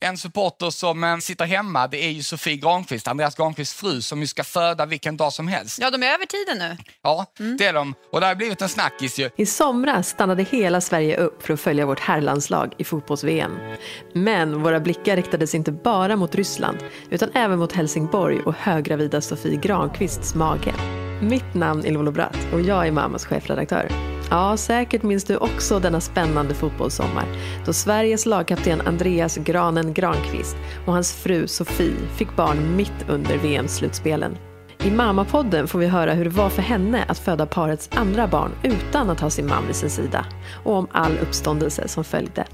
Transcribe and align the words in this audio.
En 0.00 0.18
supporter 0.18 0.70
som 0.70 1.04
eh, 1.04 1.16
sitter 1.16 1.44
hemma, 1.44 1.86
det 1.86 2.04
är 2.04 2.10
ju 2.10 2.22
Sofie 2.22 2.56
Granqvist, 2.56 3.08
Andreas 3.08 3.34
Granqvists 3.34 3.74
fru, 3.74 4.02
som 4.02 4.20
ju 4.20 4.26
ska 4.26 4.44
föda 4.44 4.86
vilken 4.86 5.16
dag 5.16 5.32
som 5.32 5.48
helst. 5.48 5.78
Ja, 5.80 5.90
de 5.90 6.02
är 6.02 6.06
över 6.06 6.26
tiden 6.26 6.58
nu. 6.58 6.76
Ja, 7.02 7.26
det 7.58 7.66
är 7.66 7.72
de. 7.72 7.94
Och 8.12 8.20
det 8.20 8.26
har 8.26 8.34
blivit 8.34 8.62
en 8.62 8.68
snackis 8.68 9.18
ju. 9.18 9.30
I 9.36 9.46
somras 9.46 10.08
stannade 10.08 10.42
hela 10.42 10.80
Sverige 10.80 11.16
upp 11.16 11.42
för 11.42 11.54
att 11.54 11.60
följa 11.60 11.86
vårt 11.86 12.00
herrlandslag 12.00 12.72
i 12.78 12.84
fotbolls-VM. 12.84 13.58
Men 14.12 14.62
våra 14.62 14.80
blickar 14.80 15.16
riktades 15.16 15.54
inte 15.54 15.72
bara 15.72 16.16
mot 16.16 16.34
Ryssland 16.34 16.78
utan 17.10 17.30
även 17.34 17.58
mot 17.58 17.72
Helsingborg 17.72 18.40
och 18.40 18.54
höggravida 18.54 19.20
Sofie 19.20 19.56
Granqvists 19.56 20.34
mage. 20.34 20.74
Mitt 21.22 21.54
namn 21.54 21.86
är 21.86 21.90
Lolo 21.90 22.10
Bratt 22.10 22.38
och 22.52 22.60
jag 22.60 22.86
är 22.86 22.92
Mamas 22.92 23.26
chefredaktör. 23.26 24.15
Ja, 24.30 24.56
säkert 24.56 25.02
minns 25.02 25.24
du 25.24 25.36
också 25.36 25.78
denna 25.78 26.00
spännande 26.00 26.54
fotbollssommar 26.54 27.24
då 27.66 27.72
Sveriges 27.72 28.26
lagkapten 28.26 28.80
Andreas 28.80 29.36
Granen 29.36 29.94
Granqvist 29.94 30.56
och 30.86 30.92
hans 30.92 31.12
fru 31.12 31.48
Sofie 31.48 32.08
fick 32.16 32.36
barn 32.36 32.76
mitt 32.76 33.08
under 33.08 33.38
VM-slutspelen. 33.38 34.36
I 34.84 34.90
Mamapodden 34.90 35.68
får 35.68 35.78
vi 35.78 35.86
höra 35.86 36.12
hur 36.12 36.24
det 36.24 36.30
var 36.30 36.48
för 36.48 36.62
henne 36.62 37.04
att 37.08 37.18
föda 37.18 37.46
parets 37.46 37.90
andra 37.94 38.26
barn 38.26 38.50
utan 38.62 39.10
att 39.10 39.20
ha 39.20 39.30
sin 39.30 39.46
man 39.46 39.66
vid 39.66 39.76
sin 39.76 39.90
sida 39.90 40.26
och 40.64 40.74
om 40.74 40.86
all 40.92 41.18
uppståndelse 41.18 41.88
som 41.88 42.04
följde. 42.04 42.46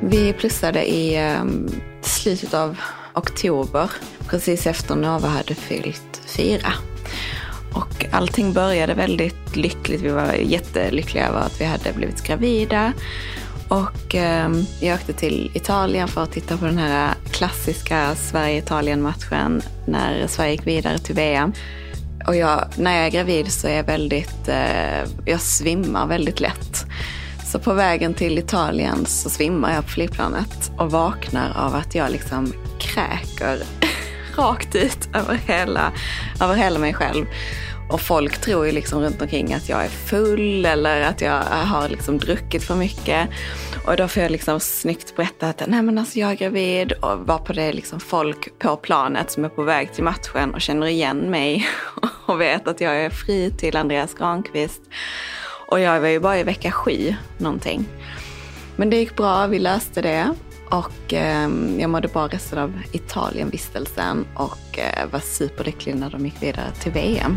Vi 0.00 0.32
plussade 0.32 0.90
i 0.90 1.32
um, 1.40 1.70
slutet 2.06 2.54
av 2.54 2.76
oktober, 3.14 3.90
precis 4.26 4.66
efter 4.66 4.94
Nova 4.94 5.28
hade 5.28 5.54
fyllt 5.54 6.22
fyra. 6.26 6.72
Och 7.74 8.06
allting 8.12 8.52
började 8.52 8.94
väldigt 8.94 9.56
lyckligt. 9.56 10.00
Vi 10.00 10.08
var 10.08 10.32
jättelyckliga 10.32 11.28
över 11.28 11.40
att 11.40 11.60
vi 11.60 11.64
hade 11.64 11.92
blivit 11.92 12.22
gravida. 12.22 12.92
Och 13.68 14.14
eh, 14.14 14.50
jag 14.80 14.94
åkte 14.94 15.12
till 15.12 15.50
Italien 15.54 16.08
för 16.08 16.22
att 16.22 16.32
titta 16.32 16.56
på 16.56 16.64
den 16.64 16.78
här 16.78 17.14
klassiska 17.30 18.14
Sverige-Italien-matchen 18.14 19.62
när 19.86 20.26
Sverige 20.26 20.52
gick 20.52 20.66
vidare 20.66 20.98
till 20.98 21.14
VM. 21.14 21.52
Och 22.26 22.36
jag, 22.36 22.64
när 22.76 22.96
jag 22.96 23.06
är 23.06 23.10
gravid 23.10 23.52
så 23.52 23.68
är 23.68 23.76
jag 23.76 23.84
väldigt, 23.84 24.48
eh, 24.48 25.10
jag 25.24 25.40
svimmar 25.40 26.06
väldigt 26.06 26.40
lätt. 26.40 26.86
Så 27.54 27.60
på 27.60 27.72
vägen 27.72 28.14
till 28.14 28.38
Italien 28.38 29.06
så 29.06 29.30
svimmar 29.30 29.74
jag 29.74 29.84
på 29.84 29.90
flygplanet 29.90 30.72
och 30.78 30.90
vaknar 30.90 31.52
av 31.56 31.74
att 31.74 31.94
jag 31.94 32.10
liksom 32.10 32.52
kräker 32.78 33.62
rakt 34.36 34.74
ut 34.74 35.08
över 35.14 35.34
hela, 35.34 35.92
över 36.40 36.54
hela 36.54 36.78
mig 36.78 36.94
själv. 36.94 37.26
Och 37.90 38.00
folk 38.00 38.40
tror 38.40 38.66
ju 38.66 38.72
liksom 38.72 39.00
runt 39.00 39.22
omkring 39.22 39.54
att 39.54 39.68
jag 39.68 39.84
är 39.84 39.88
full 39.88 40.66
eller 40.66 41.00
att 41.00 41.20
jag 41.20 41.42
har 41.42 41.88
liksom 41.88 42.18
druckit 42.18 42.64
för 42.64 42.74
mycket. 42.74 43.28
Och 43.86 43.96
då 43.96 44.08
får 44.08 44.22
jag 44.22 44.32
liksom 44.32 44.60
snyggt 44.60 45.16
berätta 45.16 45.48
att 45.48 45.62
nej 45.66 45.82
men 45.82 45.98
alltså 45.98 46.18
jag 46.18 46.30
är 46.30 46.36
gravid 46.36 46.92
och 46.92 47.26
var 47.26 47.38
på 47.38 47.52
det 47.52 47.72
liksom 47.72 48.00
folk 48.00 48.58
på 48.58 48.76
planet 48.76 49.30
som 49.30 49.44
är 49.44 49.48
på 49.48 49.62
väg 49.62 49.92
till 49.92 50.04
matchen 50.04 50.54
och 50.54 50.60
känner 50.60 50.86
igen 50.86 51.30
mig 51.30 51.68
och 52.26 52.40
vet 52.40 52.68
att 52.68 52.80
jag 52.80 52.96
är 52.96 53.10
fri 53.10 53.50
till 53.50 53.76
Andreas 53.76 54.14
Granqvist. 54.14 54.80
Och 55.74 55.80
jag 55.80 56.00
var 56.00 56.08
ju 56.08 56.20
bara 56.20 56.38
i 56.38 56.42
vecka 56.42 56.70
sju 56.70 57.14
någonting. 57.38 57.84
Men 58.76 58.90
det 58.90 58.96
gick 58.96 59.16
bra, 59.16 59.46
vi 59.46 59.58
löste 59.58 60.02
det. 60.02 60.34
Och 60.70 61.12
eh, 61.14 61.48
jag 61.78 61.90
mådde 61.90 62.08
bra 62.08 62.28
resten 62.28 62.58
av 62.58 62.80
Italienvistelsen 62.92 64.26
och 64.34 64.78
eh, 64.78 65.10
var 65.10 65.20
superlycklig 65.20 65.94
när 65.94 66.10
de 66.10 66.24
gick 66.24 66.42
vidare 66.42 66.70
till 66.80 66.92
VM. 66.92 67.36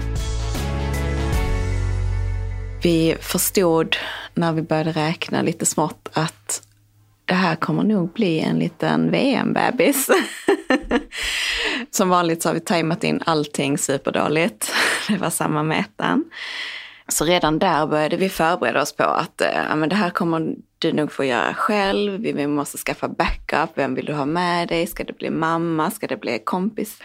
Vi 2.83 3.15
förstod 3.19 3.95
när 4.33 4.53
vi 4.53 4.61
började 4.61 4.91
räkna 4.91 5.41
lite 5.41 5.65
smått 5.65 6.09
att 6.13 6.61
det 7.25 7.33
här 7.33 7.55
kommer 7.55 7.83
nog 7.83 8.13
bli 8.13 8.39
en 8.39 8.59
liten 8.59 9.11
VM-bebis. 9.11 10.09
Som 11.91 12.09
vanligt 12.09 12.41
så 12.41 12.49
har 12.49 12.53
vi 12.53 12.59
tajmat 12.59 13.03
in 13.03 13.21
allting 13.25 13.77
superdåligt. 13.77 14.71
Det 15.07 15.17
var 15.17 15.29
samma 15.29 15.63
med 15.63 15.79
ettan. 15.79 16.23
Så 17.07 17.25
redan 17.25 17.59
där 17.59 17.87
började 17.87 18.17
vi 18.17 18.29
förbereda 18.29 18.81
oss 18.81 18.95
på 18.95 19.03
att 19.03 19.41
äh, 19.41 19.75
men 19.75 19.89
det 19.89 19.95
här 19.95 20.09
kommer 20.09 20.55
du 20.79 20.93
nog 20.93 21.11
få 21.11 21.23
göra 21.25 21.53
själv. 21.53 22.21
Vi 22.21 22.47
måste 22.47 22.77
skaffa 22.77 23.07
backup. 23.07 23.69
Vem 23.75 23.95
vill 23.95 24.05
du 24.05 24.13
ha 24.13 24.25
med 24.25 24.67
dig? 24.67 24.87
Ska 24.87 25.03
det 25.03 25.17
bli 25.17 25.29
mamma? 25.29 25.91
Ska 25.91 26.07
det 26.07 26.17
bli 26.17 26.39
kompis? 26.39 27.01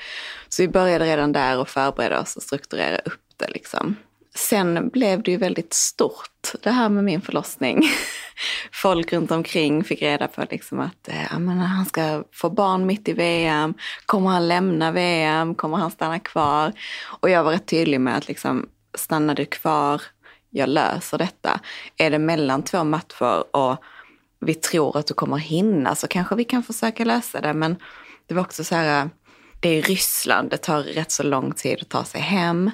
Så 0.48 0.62
vi 0.62 0.68
började 0.68 1.04
redan 1.04 1.32
där 1.32 1.58
och 1.58 1.68
förbereda 1.68 2.20
oss 2.20 2.36
och 2.36 2.42
strukturera 2.42 2.98
upp 2.98 3.20
det. 3.36 3.48
Liksom. 3.48 3.96
Sen 4.34 4.88
blev 4.88 5.22
det 5.22 5.30
ju 5.30 5.36
väldigt 5.36 5.72
stort, 5.72 6.52
det 6.62 6.70
här 6.70 6.88
med 6.88 7.04
min 7.04 7.20
förlossning. 7.20 7.82
Folk 8.72 9.12
runt 9.12 9.30
omkring 9.30 9.84
fick 9.84 10.02
reda 10.02 10.28
på 10.28 10.44
liksom 10.50 10.80
att 10.80 11.08
äh, 11.08 11.38
men 11.38 11.58
han 11.58 11.86
ska 11.86 12.24
få 12.32 12.50
barn 12.50 12.86
mitt 12.86 13.08
i 13.08 13.12
VM. 13.12 13.74
Kommer 14.06 14.30
han 14.30 14.48
lämna 14.48 14.92
VM? 14.92 15.54
Kommer 15.54 15.76
han 15.76 15.90
stanna 15.90 16.18
kvar? 16.18 16.72
Och 17.02 17.30
jag 17.30 17.44
var 17.44 17.52
rätt 17.52 17.66
tydlig 17.66 18.00
med 18.00 18.16
att 18.16 18.28
liksom, 18.28 18.68
stannar 18.94 19.34
du 19.34 19.44
kvar, 19.44 20.02
jag 20.50 20.68
löser 20.68 21.18
detta. 21.18 21.60
Är 21.96 22.10
det 22.10 22.18
mellan 22.18 22.62
två 22.62 22.84
matcher 22.84 23.56
och 23.56 23.76
vi 24.40 24.54
tror 24.54 24.96
att 24.96 25.06
du 25.06 25.14
kommer 25.14 25.36
hinna 25.36 25.94
så 25.94 26.08
kanske 26.08 26.34
vi 26.34 26.44
kan 26.44 26.62
försöka 26.62 27.04
lösa 27.04 27.40
det. 27.40 27.54
Men 27.54 27.76
det 28.26 28.34
var 28.34 28.42
också 28.42 28.64
så 28.64 28.74
här, 28.74 29.10
det 29.60 29.68
är 29.68 29.82
Ryssland, 29.82 30.50
det 30.50 30.56
tar 30.56 30.82
rätt 30.82 31.10
så 31.10 31.22
lång 31.22 31.52
tid 31.52 31.78
att 31.80 31.88
ta 31.88 32.04
sig 32.04 32.20
hem. 32.20 32.70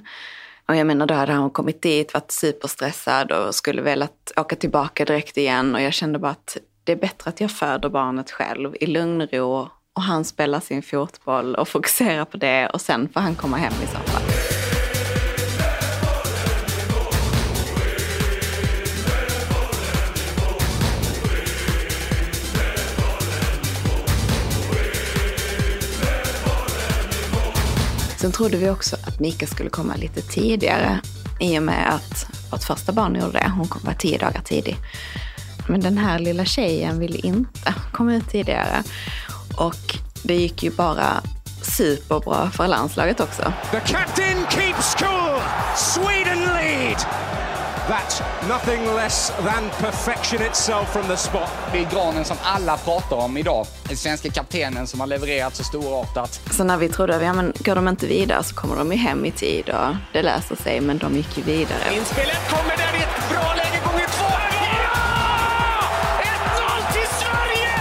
Och 0.69 0.77
jag 0.77 0.87
menar, 0.87 1.07
då 1.07 1.15
hade 1.15 1.33
han 1.33 1.51
kommit 1.51 1.83
dit, 1.83 2.15
varit 2.15 2.31
superstressad 2.31 3.33
och 3.33 3.55
skulle 3.55 3.83
velat 3.83 4.33
åka 4.37 4.57
tillbaka 4.57 5.05
direkt 5.05 5.37
igen. 5.37 5.75
Och 5.75 5.83
jag 5.83 5.93
kände 5.93 6.19
bara 6.19 6.33
att 6.33 6.57
det 6.85 6.93
är 6.93 6.97
bättre 6.97 7.29
att 7.29 7.41
jag 7.41 7.51
föder 7.51 7.89
barnet 7.89 8.31
själv 8.31 8.77
i 8.81 8.87
lugn 8.87 9.21
och 9.21 9.33
ro 9.33 9.69
och 9.93 10.03
han 10.03 10.25
spelar 10.25 10.61
sin 10.61 10.83
fotboll 10.83 11.55
och 11.55 11.69
fokuserar 11.69 12.25
på 12.25 12.37
det 12.37 12.69
och 12.69 12.81
sen 12.81 13.09
får 13.09 13.21
han 13.21 13.35
komma 13.35 13.57
hem 13.57 13.73
i 13.83 13.87
så 13.87 13.99
fall. 13.99 14.18
Sen 28.21 28.33
trodde 28.33 28.57
vi 28.57 28.71
också 28.71 28.97
att 29.07 29.21
Mika 29.21 29.47
skulle 29.47 29.71
komma 29.71 29.95
lite 29.95 30.23
tidigare 30.23 31.01
i 31.41 31.59
och 31.59 31.63
med 31.63 31.95
att 31.95 32.27
vårt 32.53 32.65
första 32.65 32.93
barn 32.93 33.15
gjorde 33.15 33.33
det. 33.33 33.53
Hon 33.57 33.69
kom 33.69 33.83
bara 33.85 33.95
tio 33.95 34.19
dagar 34.19 34.41
tidig. 34.45 34.77
Men 35.69 35.81
den 35.81 35.99
här 35.99 36.19
lilla 36.19 36.45
tjejen 36.45 36.99
ville 36.99 37.19
inte 37.19 37.75
komma 37.93 38.15
ut 38.15 38.31
tidigare. 38.31 38.83
Och 39.57 39.99
det 40.23 40.35
gick 40.35 40.63
ju 40.63 40.71
bara 40.71 41.23
superbra 41.63 42.51
för 42.51 42.69
landslaget 42.69 43.21
också. 43.21 43.53
The 43.71 43.81
captain 43.81 44.47
keeps 44.51 44.95
cool. 44.95 45.41
Sweden 45.77 46.41
lead. 46.41 47.07
That's 47.89 48.23
nothing 48.49 48.85
less 48.97 49.31
than 49.31 49.71
perfection 49.71 50.43
itself 50.43 50.93
from 50.93 51.07
the 51.07 51.17
spot. 51.17 51.49
Det 51.73 51.79
är 51.79 51.91
granen 51.91 52.25
som 52.25 52.37
alla 52.43 52.77
pratar 52.77 53.17
om 53.17 53.37
idag. 53.37 53.67
Den 53.89 53.97
svenska 53.97 54.31
kaptenen 54.31 54.87
som 54.87 55.01
har 55.01 55.07
levererat 55.07 55.57
så 55.57 55.65
storartat. 55.65 56.41
Så 56.51 56.65
när 56.65 56.77
vi 56.77 56.89
trodde 56.89 57.17
att 57.17 57.23
ja, 57.23 57.33
men 57.33 57.53
går 57.59 57.75
de 57.75 57.89
inte 57.89 58.07
vidare 58.07 58.43
så 58.45 58.55
kommer 58.55 58.77
de 58.77 58.93
ju 58.93 58.99
hem 58.99 59.25
i 59.25 59.31
tid 59.31 59.69
och 59.69 59.97
det 60.13 60.23
löser 60.23 60.57
sig. 60.57 60.81
Men 60.81 60.99
de 60.99 61.17
gick 61.17 61.39
ju 61.39 61.43
vidare. 61.43 61.95
Inspelet 61.95 62.51
kommer 62.51 62.77
där 62.77 62.99
i 62.99 63.03
ett 63.03 63.31
bra 63.31 63.55
läge 63.57 63.81
gånger 63.85 64.07
två. 64.07 64.25
Ja! 64.85 64.99
1-0 66.23 66.93
till 66.93 67.09
Sverige! 67.21 67.75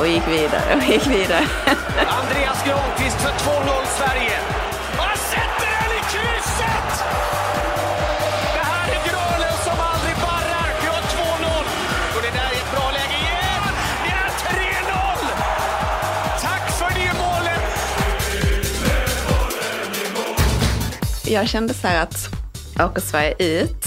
Och 0.00 0.06
gick 0.06 0.28
vidare 0.28 0.76
och 0.76 0.82
gick 0.82 1.06
vidare. 1.06 1.44
Andreas 2.08 2.64
Granqvist 2.64 3.16
för 3.20 3.30
2-0 3.50 3.86
Sverige. 3.98 4.45
Jag 21.28 21.48
kände 21.48 21.74
så 21.74 21.88
här 21.88 22.02
att 22.02 22.28
åker 22.80 23.00
Sverige 23.00 23.34
ut 23.38 23.84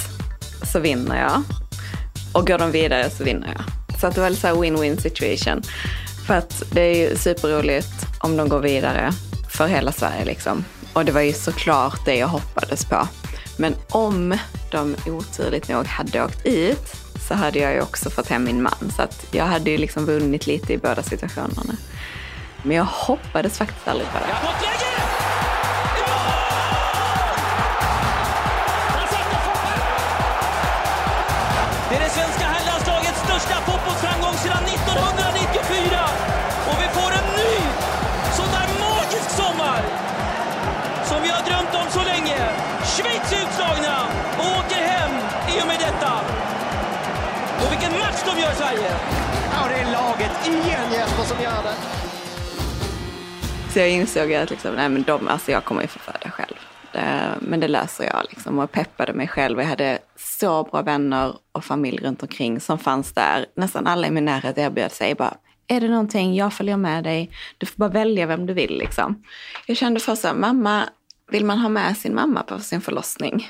så 0.64 0.80
vinner 0.80 1.22
jag. 1.22 1.44
Och 2.34 2.48
går 2.48 2.58
de 2.58 2.72
vidare 2.72 3.10
så 3.10 3.24
vinner 3.24 3.48
jag. 3.48 3.64
Så 4.00 4.08
att 4.08 4.16
det 4.16 4.22
var 4.22 4.30
lite 4.30 4.42
så 4.42 4.64
win-win 4.64 5.02
situation. 5.02 5.64
För 6.28 6.34
att 6.34 6.64
det 6.72 6.82
är 6.82 6.96
ju 6.96 7.16
superroligt 7.16 8.06
om 8.20 8.38
de 8.38 8.50
går 8.50 8.60
vidare 8.60 9.12
för 9.50 9.68
hela 9.68 9.92
Sverige 9.92 10.26
liksom. 10.26 10.66
Och 10.94 11.06
det 11.06 11.12
var 11.12 11.22
ju 11.22 11.34
såklart 11.34 12.06
det 12.06 12.16
jag 12.16 12.28
hoppades 12.28 12.86
på. 12.86 13.08
Men 13.58 13.76
om 13.90 14.38
de 14.72 14.96
oturligt 15.08 15.70
nog 15.70 15.86
hade 15.86 16.24
åkt 16.24 16.46
ut 16.46 16.96
så 17.28 17.34
hade 17.34 17.60
jag 17.60 17.74
ju 17.74 17.82
också 17.82 18.10
fått 18.10 18.28
hem 18.28 18.44
min 18.44 18.64
man. 18.64 18.92
Så 18.96 19.02
att 19.02 19.26
jag 19.32 19.46
hade 19.46 19.72
ju 19.72 19.78
liksom 19.78 20.06
vunnit 20.06 20.48
lite 20.48 20.74
i 20.74 20.78
båda 20.78 21.04
situationerna. 21.04 21.78
Men 22.64 22.78
jag 22.78 22.86
hoppades 22.86 23.58
faktiskt 23.58 23.88
aldrig 23.88 24.08
på 24.08 24.18
det. 24.18 24.89
Och 47.66 47.72
vilken 47.72 47.92
match 47.92 48.22
de 48.26 48.42
gör 48.42 48.52
Sverige! 48.52 48.92
Ja, 49.54 49.68
det 49.70 49.76
är 49.76 49.92
laget 49.92 50.48
igen 50.48 50.92
Jesper 50.92 51.24
som 51.24 51.44
gör 51.44 51.64
det. 51.64 51.76
Så 53.74 53.80
jag 53.80 53.90
insåg 53.90 54.34
att 54.34 54.50
liksom, 54.50 54.76
nej, 54.76 54.90
men 54.90 55.04
de, 55.04 55.28
alltså 55.28 55.52
jag 55.52 55.64
kommer 55.66 55.82
ju 55.82 55.88
få 55.88 56.00
föda 56.00 56.32
själv. 56.32 56.56
Det, 56.92 57.36
men 57.42 57.60
det 57.60 57.68
löser 57.68 58.04
jag 58.04 58.26
liksom 58.30 58.60
och 58.60 58.72
peppade 58.72 59.14
mig 59.14 59.28
själv. 59.28 59.60
Jag 59.60 59.68
hade 59.68 60.00
så 60.16 60.64
bra 60.64 60.82
vänner 60.82 61.34
och 61.52 61.66
familj 61.66 61.98
runt 62.04 62.22
omkring 62.24 62.60
som 62.60 62.80
fanns 62.80 63.14
där. 63.14 63.46
Nästan 63.56 63.88
alla 63.88 64.08
i 64.08 64.12
min 64.12 64.26
närhet 64.26 64.58
erbjöd 64.58 64.92
sig 64.92 65.16
bara, 65.16 65.34
är 65.68 65.82
det 65.82 65.88
någonting, 65.88 66.36
jag 66.36 66.54
följer 66.54 66.78
med 66.78 67.04
dig. 67.04 67.32
Du 67.58 67.66
får 67.66 67.78
bara 67.78 67.90
välja 67.90 68.26
vem 68.26 68.46
du 68.46 68.54
vill 68.54 68.78
liksom. 68.78 69.24
Jag 69.66 69.78
kände 69.78 70.00
först 70.00 70.22
så 70.22 70.28
här, 70.28 70.36
mamma, 70.36 70.90
vill 71.32 71.46
man 71.46 71.58
ha 71.60 71.70
med 71.70 71.98
sin 71.98 72.16
mamma 72.16 72.44
på 72.44 72.60
sin 72.60 72.82
förlossning? 72.82 73.48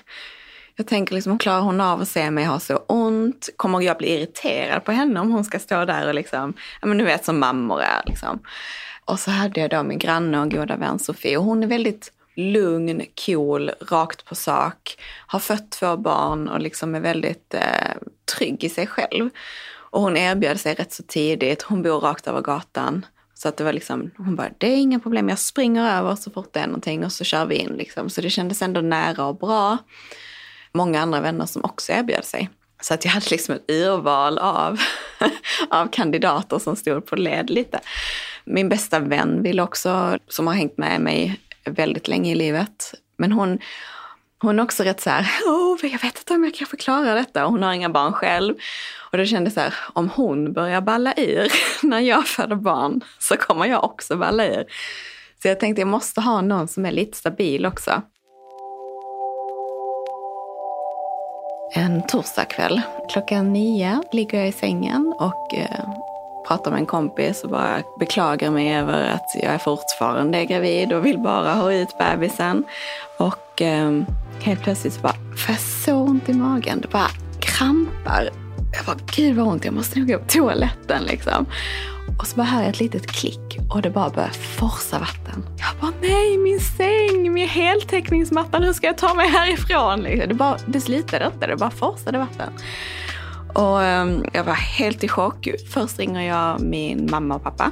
Jag 0.79 0.87
tänker 0.87 1.15
liksom, 1.15 1.37
klarar 1.37 1.61
hon 1.61 1.81
av 1.81 2.01
att 2.01 2.07
se 2.07 2.31
mig 2.31 2.45
ha 2.45 2.59
så 2.59 2.77
ont? 2.77 3.49
Kommer 3.55 3.81
jag 3.81 3.97
bli 3.97 4.09
irriterad 4.13 4.85
på 4.85 4.91
henne 4.91 5.19
om 5.19 5.31
hon 5.31 5.43
ska 5.43 5.59
stå 5.59 5.85
där 5.85 6.07
och 6.07 6.13
liksom, 6.13 6.53
ja 6.81 6.87
men 6.87 6.97
du 6.97 7.05
vet 7.05 7.25
som 7.25 7.39
mammor 7.39 7.81
är 7.81 8.01
liksom. 8.05 8.39
Och 9.05 9.19
så 9.19 9.31
hade 9.31 9.59
jag 9.59 9.69
då 9.69 9.83
min 9.83 9.99
granne 9.99 10.39
och 10.39 10.51
goda 10.51 10.75
vän 10.75 10.99
Sofie 10.99 11.37
och 11.37 11.43
hon 11.43 11.63
är 11.63 11.67
väldigt 11.67 12.11
lugn, 12.35 13.01
cool, 13.25 13.71
rakt 13.89 14.25
på 14.25 14.35
sak, 14.35 14.97
har 15.27 15.39
fött 15.39 15.71
två 15.71 15.97
barn 15.97 16.49
och 16.49 16.59
liksom 16.59 16.95
är 16.95 16.99
väldigt 16.99 17.53
eh, 17.53 17.97
trygg 18.37 18.63
i 18.63 18.69
sig 18.69 18.87
själv. 18.87 19.29
Och 19.89 20.01
hon 20.01 20.17
erbjöd 20.17 20.59
sig 20.59 20.73
rätt 20.73 20.93
så 20.93 21.03
tidigt, 21.03 21.61
hon 21.61 21.81
bor 21.81 21.99
rakt 21.99 22.27
över 22.27 22.41
gatan. 22.41 23.05
Så 23.33 23.49
att 23.49 23.57
det 23.57 23.63
var 23.63 23.73
liksom, 23.73 24.11
hon 24.17 24.35
bara, 24.35 24.49
det 24.57 24.67
är 24.67 24.77
inga 24.77 24.99
problem, 24.99 25.29
jag 25.29 25.39
springer 25.39 25.97
över 25.99 26.15
så 26.15 26.31
fort 26.31 26.53
det 26.53 26.59
är 26.59 26.67
någonting 26.67 27.05
och 27.05 27.11
så 27.11 27.23
kör 27.23 27.45
vi 27.45 27.55
in 27.55 27.73
liksom. 27.77 28.09
Så 28.09 28.21
det 28.21 28.29
kändes 28.29 28.61
ändå 28.61 28.81
nära 28.81 29.25
och 29.25 29.37
bra. 29.37 29.77
Många 30.73 31.01
andra 31.01 31.21
vänner 31.21 31.45
som 31.45 31.63
också 31.63 31.91
erbjöd 31.91 32.25
sig. 32.25 32.49
Så 32.81 32.93
att 32.93 33.05
jag 33.05 33.11
hade 33.11 33.29
liksom 33.29 33.55
ett 33.55 33.71
urval 33.71 34.37
av, 34.37 34.79
av 35.69 35.87
kandidater 35.87 36.59
som 36.59 36.75
stod 36.75 37.05
på 37.05 37.15
led 37.15 37.49
lite. 37.49 37.79
Min 38.45 38.69
bästa 38.69 38.99
vän 38.99 39.43
vill 39.43 39.59
också, 39.59 40.17
som 40.27 40.47
har 40.47 40.53
hängt 40.53 40.77
med 40.77 41.01
mig 41.01 41.39
väldigt 41.65 42.07
länge 42.07 42.31
i 42.31 42.35
livet. 42.35 42.93
Men 43.17 43.31
hon, 43.31 43.59
hon 44.41 44.59
är 44.59 44.63
också 44.63 44.83
rätt 44.83 45.01
så 45.01 45.09
här, 45.09 45.27
oh, 45.45 45.77
jag 45.81 46.01
vet 46.01 46.17
inte 46.17 46.33
om 46.33 46.43
jag 46.43 46.53
kan 46.53 46.67
förklara 46.67 47.13
detta. 47.13 47.45
Hon 47.45 47.63
har 47.63 47.73
inga 47.73 47.89
barn 47.89 48.13
själv. 48.13 48.55
Och 49.11 49.17
då 49.17 49.25
kände 49.25 49.47
jag 49.47 49.53
så 49.53 49.59
här, 49.59 49.73
om 49.93 50.09
hon 50.09 50.53
börjar 50.53 50.81
balla 50.81 51.13
ur 51.17 51.51
när 51.87 51.99
jag 51.99 52.27
föder 52.27 52.55
barn 52.55 53.01
så 53.19 53.37
kommer 53.37 53.65
jag 53.65 53.83
också 53.83 54.15
balla 54.15 54.47
ur. 54.47 54.63
Så 55.41 55.47
jag 55.47 55.59
tänkte 55.59 55.81
jag 55.81 55.87
måste 55.87 56.21
ha 56.21 56.41
någon 56.41 56.67
som 56.67 56.85
är 56.85 56.91
lite 56.91 57.17
stabil 57.17 57.65
också. 57.65 58.01
En 61.71 62.07
torsdagkväll 62.07 62.81
klockan 63.09 63.53
nio 63.53 64.03
ligger 64.11 64.37
jag 64.37 64.47
i 64.47 64.51
sängen 64.51 65.13
och 65.19 65.55
eh, 65.55 65.89
pratar 66.47 66.71
med 66.71 66.79
en 66.79 66.85
kompis 66.85 67.43
och 67.43 67.49
bara 67.49 67.81
beklagar 67.99 68.51
mig 68.51 68.75
över 68.75 69.09
att 69.09 69.31
jag 69.35 69.53
är 69.53 69.57
fortfarande 69.57 70.45
gravid 70.45 70.93
och 70.93 71.05
vill 71.05 71.19
bara 71.19 71.53
ha 71.53 71.73
ut 71.73 71.97
bebisen. 71.97 72.63
Och 73.17 73.61
eh, 73.61 74.01
helt 74.41 74.61
plötsligt 74.61 74.93
så 74.93 75.01
bara 75.01 75.13
får 75.13 75.49
jag 75.53 75.59
så 75.59 75.95
ont 75.95 76.29
i 76.29 76.33
magen. 76.33 76.81
Det 76.81 76.87
bara 76.87 77.09
krampar. 77.39 78.29
Jag 78.73 78.85
bara, 78.85 78.97
gud 79.15 79.35
vad 79.35 79.47
ont, 79.47 79.65
jag 79.65 79.73
måste 79.73 79.99
nog 79.99 80.07
gå 80.07 80.17
på 80.17 80.25
toaletten 80.27 81.03
liksom. 81.03 81.45
Och 82.19 82.27
så 82.27 82.35
bara 82.35 82.47
hör 82.47 82.61
jag 82.61 82.69
ett 82.69 82.79
litet 82.79 83.07
klick 83.07 83.57
och 83.69 83.81
det 83.81 83.89
bara 83.89 84.09
börjar 84.09 84.29
forsa 84.29 84.99
vatten. 84.99 85.45
Jag 85.57 85.81
bara, 85.81 85.93
nej 86.01 86.37
min 86.37 86.59
säng, 86.59 87.33
min 87.33 87.47
heltäckningsmatta, 87.47 88.57
hur 88.57 88.73
ska 88.73 88.87
jag 88.87 88.97
ta 88.97 89.13
mig 89.13 89.27
härifrån? 89.29 90.03
Det, 90.03 90.33
bara, 90.33 90.57
det 90.67 90.81
slutade 90.81 91.25
inte, 91.33 91.47
det 91.47 91.55
bara 91.55 91.71
forsade 91.71 92.17
vatten. 92.17 92.53
Och 93.53 93.83
ehm, 93.83 94.25
jag 94.33 94.43
var 94.43 94.53
helt 94.53 95.03
i 95.03 95.07
chock. 95.07 95.47
Först 95.73 95.99
ringer 95.99 96.21
jag 96.21 96.61
min 96.61 97.07
mamma 97.11 97.35
och 97.35 97.43
pappa 97.43 97.71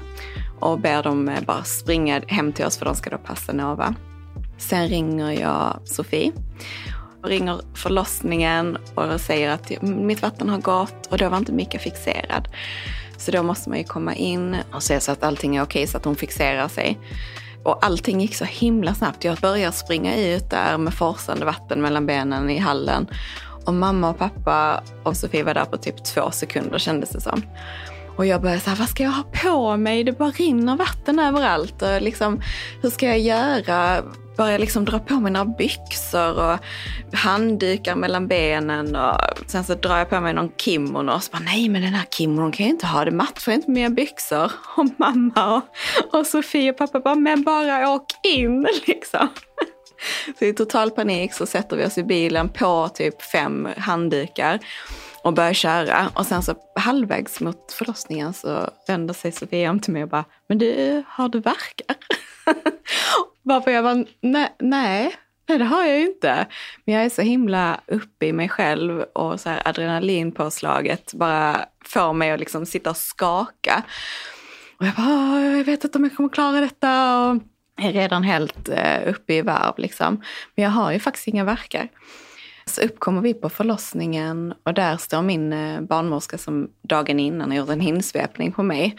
och 0.59 0.79
ber 0.79 1.03
dem 1.03 1.29
eh, 1.29 1.41
bara 1.41 1.63
springa 1.63 2.21
hem 2.27 2.53
till 2.53 2.65
oss 2.65 2.77
för 2.77 2.85
de 2.85 2.95
ska 2.95 3.09
då 3.09 3.17
passa 3.17 3.53
Nova. 3.53 3.95
Sen 4.57 4.87
ringer 4.87 5.31
jag 5.31 5.79
Sofie 5.85 6.31
och 7.23 7.29
ringer 7.29 7.61
förlossningen 7.73 8.77
och 8.95 9.21
säger 9.21 9.49
att 9.49 9.81
mitt 9.81 10.21
vatten 10.21 10.49
har 10.49 10.57
gått 10.57 11.05
och 11.05 11.17
då 11.17 11.29
var 11.29 11.37
inte 11.37 11.51
Mika 11.51 11.79
fixerad. 11.79 12.47
Så 13.17 13.31
då 13.31 13.43
måste 13.43 13.69
man 13.69 13.77
ju 13.77 13.83
komma 13.83 14.15
in 14.15 14.57
och 14.73 14.83
se 14.83 14.99
så 14.99 15.11
att 15.11 15.23
allting 15.23 15.55
är 15.55 15.63
okej 15.63 15.87
så 15.87 15.97
att 15.97 16.05
hon 16.05 16.15
fixerar 16.15 16.67
sig. 16.67 16.99
Och 17.63 17.85
allting 17.85 18.21
gick 18.21 18.35
så 18.35 18.45
himla 18.45 18.93
snabbt. 18.93 19.23
Jag 19.23 19.37
började 19.37 19.71
springa 19.71 20.17
ut 20.17 20.49
där 20.49 20.77
med 20.77 20.93
forsande 20.93 21.45
vatten 21.45 21.81
mellan 21.81 22.05
benen 22.05 22.49
i 22.49 22.57
hallen. 22.57 23.07
Och 23.65 23.73
mamma 23.73 24.09
och 24.09 24.17
pappa 24.17 24.83
och 25.03 25.17
Sofie 25.17 25.43
var 25.43 25.53
där 25.53 25.65
på 25.65 25.77
typ 25.77 26.05
två 26.05 26.31
sekunder 26.31 26.79
kändes 26.79 27.09
det 27.09 27.21
som. 27.21 27.41
Och 28.15 28.25
jag 28.25 28.41
började 28.41 28.61
så 28.61 28.69
här, 28.69 28.77
vad 28.77 28.89
ska 28.89 29.03
jag 29.03 29.11
ha 29.11 29.23
på 29.23 29.77
mig? 29.77 30.03
Det 30.03 30.11
bara 30.11 30.31
rinner 30.31 30.75
vatten 30.75 31.19
överallt. 31.19 31.81
Och 31.81 32.01
liksom, 32.01 32.41
hur 32.81 32.89
ska 32.89 33.05
jag 33.05 33.19
göra? 33.19 34.03
Började 34.37 34.57
liksom 34.57 34.85
dra 34.85 34.99
på 34.99 35.13
mig 35.13 35.45
byxor 35.57 36.39
och 36.39 36.59
handdukar 37.13 37.95
mellan 37.95 38.27
benen. 38.27 38.95
Och 38.95 39.19
sen 39.47 39.63
så 39.63 39.75
drar 39.75 39.97
jag 39.97 40.09
på 40.09 40.19
mig 40.19 40.33
någon 40.33 40.51
kimono 40.57 41.11
och 41.11 41.23
så 41.23 41.31
bara, 41.31 41.43
nej 41.43 41.69
men 41.69 41.81
den 41.81 41.93
här 41.93 42.05
kimonon 42.11 42.51
kan 42.51 42.65
jag 42.65 42.73
inte 42.73 42.87
ha, 42.87 43.05
det 43.05 43.11
matchar 43.11 43.51
inte 43.51 43.71
med 43.71 43.75
mina 43.75 43.89
byxor. 43.89 44.51
Och 44.77 44.87
mamma 44.97 45.55
och, 45.55 45.63
och 46.19 46.27
Sofie 46.27 46.71
och 46.71 46.77
pappa 46.77 46.99
bara, 46.99 47.15
men 47.15 47.43
bara 47.43 47.89
åk 47.89 48.05
in 48.23 48.67
liksom. 48.87 49.27
Så 50.39 50.45
i 50.45 50.53
total 50.53 50.91
panik 50.91 51.33
så 51.33 51.45
sätter 51.45 51.77
vi 51.77 51.85
oss 51.85 51.97
i 51.97 52.03
bilen 52.03 52.49
på 52.49 52.89
typ 52.89 53.21
fem 53.21 53.67
handdukar 53.77 54.59
och 55.21 55.33
börjar 55.33 55.53
köra. 55.53 56.11
Och 56.13 56.25
sen 56.25 56.43
så 56.43 56.55
halvvägs 56.75 57.41
mot 57.41 57.71
förlossningen 57.71 58.33
så 58.33 58.69
vänder 58.87 59.13
sig 59.13 59.31
Sofia 59.31 59.69
om 59.69 59.79
till 59.79 59.93
mig 59.93 60.03
och 60.03 60.09
bara, 60.09 60.25
men 60.47 60.57
du, 60.57 61.03
har 61.07 61.29
du 61.29 61.39
verkar? 61.39 61.95
Varför 63.43 63.71
jag 63.71 63.83
bara, 63.83 64.05
nej, 64.21 64.55
nej, 64.59 65.15
det 65.45 65.63
har 65.63 65.85
jag 65.85 65.99
ju 65.99 66.07
inte. 66.07 66.47
Men 66.85 66.95
jag 66.95 67.05
är 67.05 67.09
så 67.09 67.21
himla 67.21 67.81
uppe 67.87 68.25
i 68.25 68.33
mig 68.33 68.49
själv 68.49 69.01
och 69.01 69.39
så 69.39 69.49
här 69.49 69.61
adrenalinpåslaget 69.65 71.13
bara 71.13 71.65
får 71.85 72.13
mig 72.13 72.31
att 72.31 72.39
liksom 72.39 72.65
sitta 72.65 72.89
och 72.89 72.97
skaka. 72.97 73.83
Och 74.79 74.85
jag 74.85 74.93
bara, 74.93 75.41
jag 75.41 75.63
vet 75.63 75.83
inte 75.83 75.97
om 75.97 76.03
jag 76.03 76.15
kommer 76.15 76.29
klara 76.29 76.59
detta. 76.59 77.19
Och 77.19 77.41
är 77.77 77.93
redan 77.93 78.23
helt 78.23 78.69
eh, 78.69 79.09
uppe 79.09 79.33
i 79.33 79.41
varv 79.41 79.73
liksom. 79.77 80.23
Men 80.55 80.63
jag 80.63 80.71
har 80.71 80.91
ju 80.91 80.99
faktiskt 80.99 81.27
inga 81.27 81.43
verkar. 81.43 81.89
Så 82.65 82.81
uppkommer 82.81 83.21
vi 83.21 83.33
på 83.33 83.49
förlossningen 83.49 84.53
och 84.63 84.73
där 84.73 84.97
står 84.97 85.21
min 85.21 85.53
eh, 85.53 85.81
barnmorska 85.81 86.37
som 86.37 86.69
dagen 86.81 87.19
innan 87.19 87.51
har 87.51 87.57
gjort 87.57 87.69
en 87.69 87.79
hinsvepning 87.79 88.51
på 88.51 88.63
mig. 88.63 88.95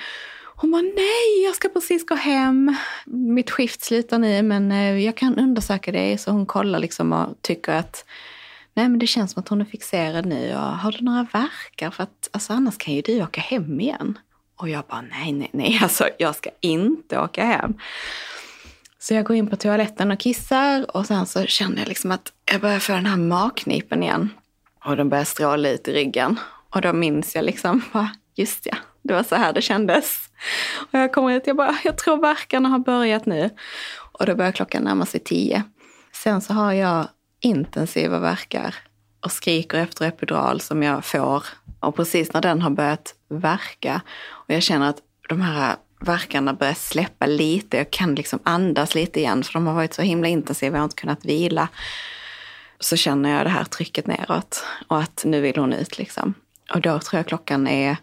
Hon 0.61 0.71
bara, 0.71 0.83
nej, 0.83 1.45
jag 1.45 1.55
ska 1.55 1.69
precis 1.69 2.07
gå 2.07 2.15
hem. 2.15 2.77
Mitt 3.07 3.51
skift 3.51 3.85
slutar 3.85 4.19
nu, 4.19 4.43
men 4.43 4.73
eh, 4.73 4.99
jag 4.99 5.17
kan 5.17 5.39
undersöka 5.39 5.93
dig. 5.93 6.19
Så 6.19 6.31
hon 6.31 6.47
kollar 6.47 6.79
liksom 6.79 7.13
och 7.13 7.43
tycker 7.43 7.73
att 7.73 8.05
nej, 8.75 8.89
men 8.89 8.99
det 8.99 9.07
känns 9.07 9.33
som 9.33 9.41
att 9.41 9.49
hon 9.49 9.61
är 9.61 9.65
fixerad 9.65 10.27
nu. 10.27 10.55
Och 10.55 10.61
har 10.61 10.93
du 10.93 11.05
några 11.05 11.27
verkar? 11.33 11.91
För 11.91 12.03
att 12.03 12.29
alltså, 12.33 12.53
annars 12.53 12.79
kan 12.79 12.95
ju 12.95 13.03
du 13.03 13.23
åka 13.23 13.41
hem 13.41 13.81
igen. 13.81 14.19
Och 14.57 14.69
jag 14.69 14.85
bara, 14.85 15.01
nej, 15.01 15.33
nej, 15.33 15.51
nej, 15.53 15.79
alltså 15.83 16.09
jag 16.19 16.37
ska 16.37 16.51
inte 16.61 17.19
åka 17.19 17.45
hem. 17.45 17.75
Så 18.99 19.15
jag 19.15 19.25
går 19.25 19.37
in 19.37 19.47
på 19.47 19.57
toaletten 19.57 20.11
och 20.11 20.21
kissar 20.21 20.97
och 20.97 21.07
sen 21.07 21.27
så 21.27 21.47
känner 21.47 21.79
jag 21.79 21.89
liksom 21.89 22.11
att 22.11 22.33
jag 22.53 22.61
börjar 22.61 22.79
få 22.79 22.93
den 22.93 23.07
här 23.07 23.17
magknipen 23.17 24.03
igen. 24.03 24.31
Och 24.85 24.97
den 24.97 25.09
börjar 25.09 25.25
stråla 25.25 25.71
ut 25.71 25.89
i 25.89 25.93
ryggen. 25.93 26.41
Och 26.75 26.81
då 26.81 26.93
minns 26.93 27.35
jag 27.35 27.45
liksom, 27.45 27.83
just 28.35 28.67
ja, 28.67 28.77
det 29.09 29.15
var 29.15 29.23
så 29.23 29.35
här 29.35 29.53
det 29.53 29.63
kändes. 29.63 30.29
Och 30.77 30.99
jag 30.99 31.13
kommer 31.13 31.37
ut, 31.37 31.47
jag 31.47 31.57
bara, 31.57 31.79
jag 31.85 31.99
tror 31.99 32.17
verkarna 32.17 32.69
har 32.69 32.79
börjat 32.79 33.27
nu. 33.27 33.51
Och 34.13 34.27
då 34.27 34.35
börjar 34.35 34.53
klockan 34.53 34.83
närma 34.83 35.07
sig 35.07 35.21
tio. 35.21 35.63
Sen 36.13 36.41
så 36.41 36.53
har 36.53 36.73
jag 36.73 37.09
intensiva 37.41 38.19
verkar 38.19 38.75
och 39.25 39.33
skriker 39.33 39.79
efter 39.79 40.07
epidural 40.07 40.61
som 40.61 40.83
jag 40.83 41.05
får. 41.05 41.45
Och 41.81 41.97
precis 41.97 42.33
när 42.33 42.41
den 42.41 42.63
har 42.63 42.71
börjat 42.71 43.15
verka 43.29 44.01
och 44.29 44.55
jag 44.55 44.63
känner 44.63 44.89
att 44.89 44.99
de 45.29 45.41
här 45.41 45.77
verkarna 46.01 46.55
börjar 46.55 46.75
släppa 46.75 47.27
lite. 47.27 47.77
Jag 47.77 47.91
kan 47.91 48.15
liksom 48.15 48.39
andas 48.43 48.95
lite 48.95 49.21
igen 49.21 49.45
för 49.45 49.53
de 49.53 49.67
har 49.67 49.75
varit 49.75 49.95
så 49.95 50.03
himla 50.03 50.29
intensiva. 50.29 50.77
Jag 50.77 50.81
har 50.81 50.85
inte 50.85 51.01
kunnat 51.01 51.25
vila. 51.25 51.69
Så 52.81 52.97
känner 52.97 53.31
jag 53.31 53.47
det 53.47 53.51
här 53.51 53.65
trycket 53.65 54.07
neråt 54.07 54.65
och 54.89 55.01
att 55.01 55.23
nu 55.25 55.41
vill 55.41 55.57
hon 55.57 55.73
ut 55.73 55.99
liksom. 55.99 56.35
Och 56.75 56.81
då 56.81 56.99
tror 56.99 57.19
jag 57.19 57.27
klockan 57.27 57.67
är 57.67 57.97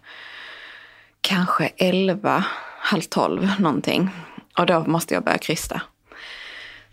kanske 1.26 1.72
elva, 1.78 2.46
halv 2.80 3.02
tolv 3.02 3.52
någonting. 3.60 4.10
Och 4.58 4.66
då 4.66 4.80
måste 4.80 5.14
jag 5.14 5.24
börja 5.24 5.38
krysta. 5.38 5.82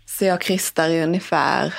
Så 0.05 0.25
jag 0.25 0.41
krystar 0.41 0.89
i 0.89 1.03
ungefär 1.03 1.73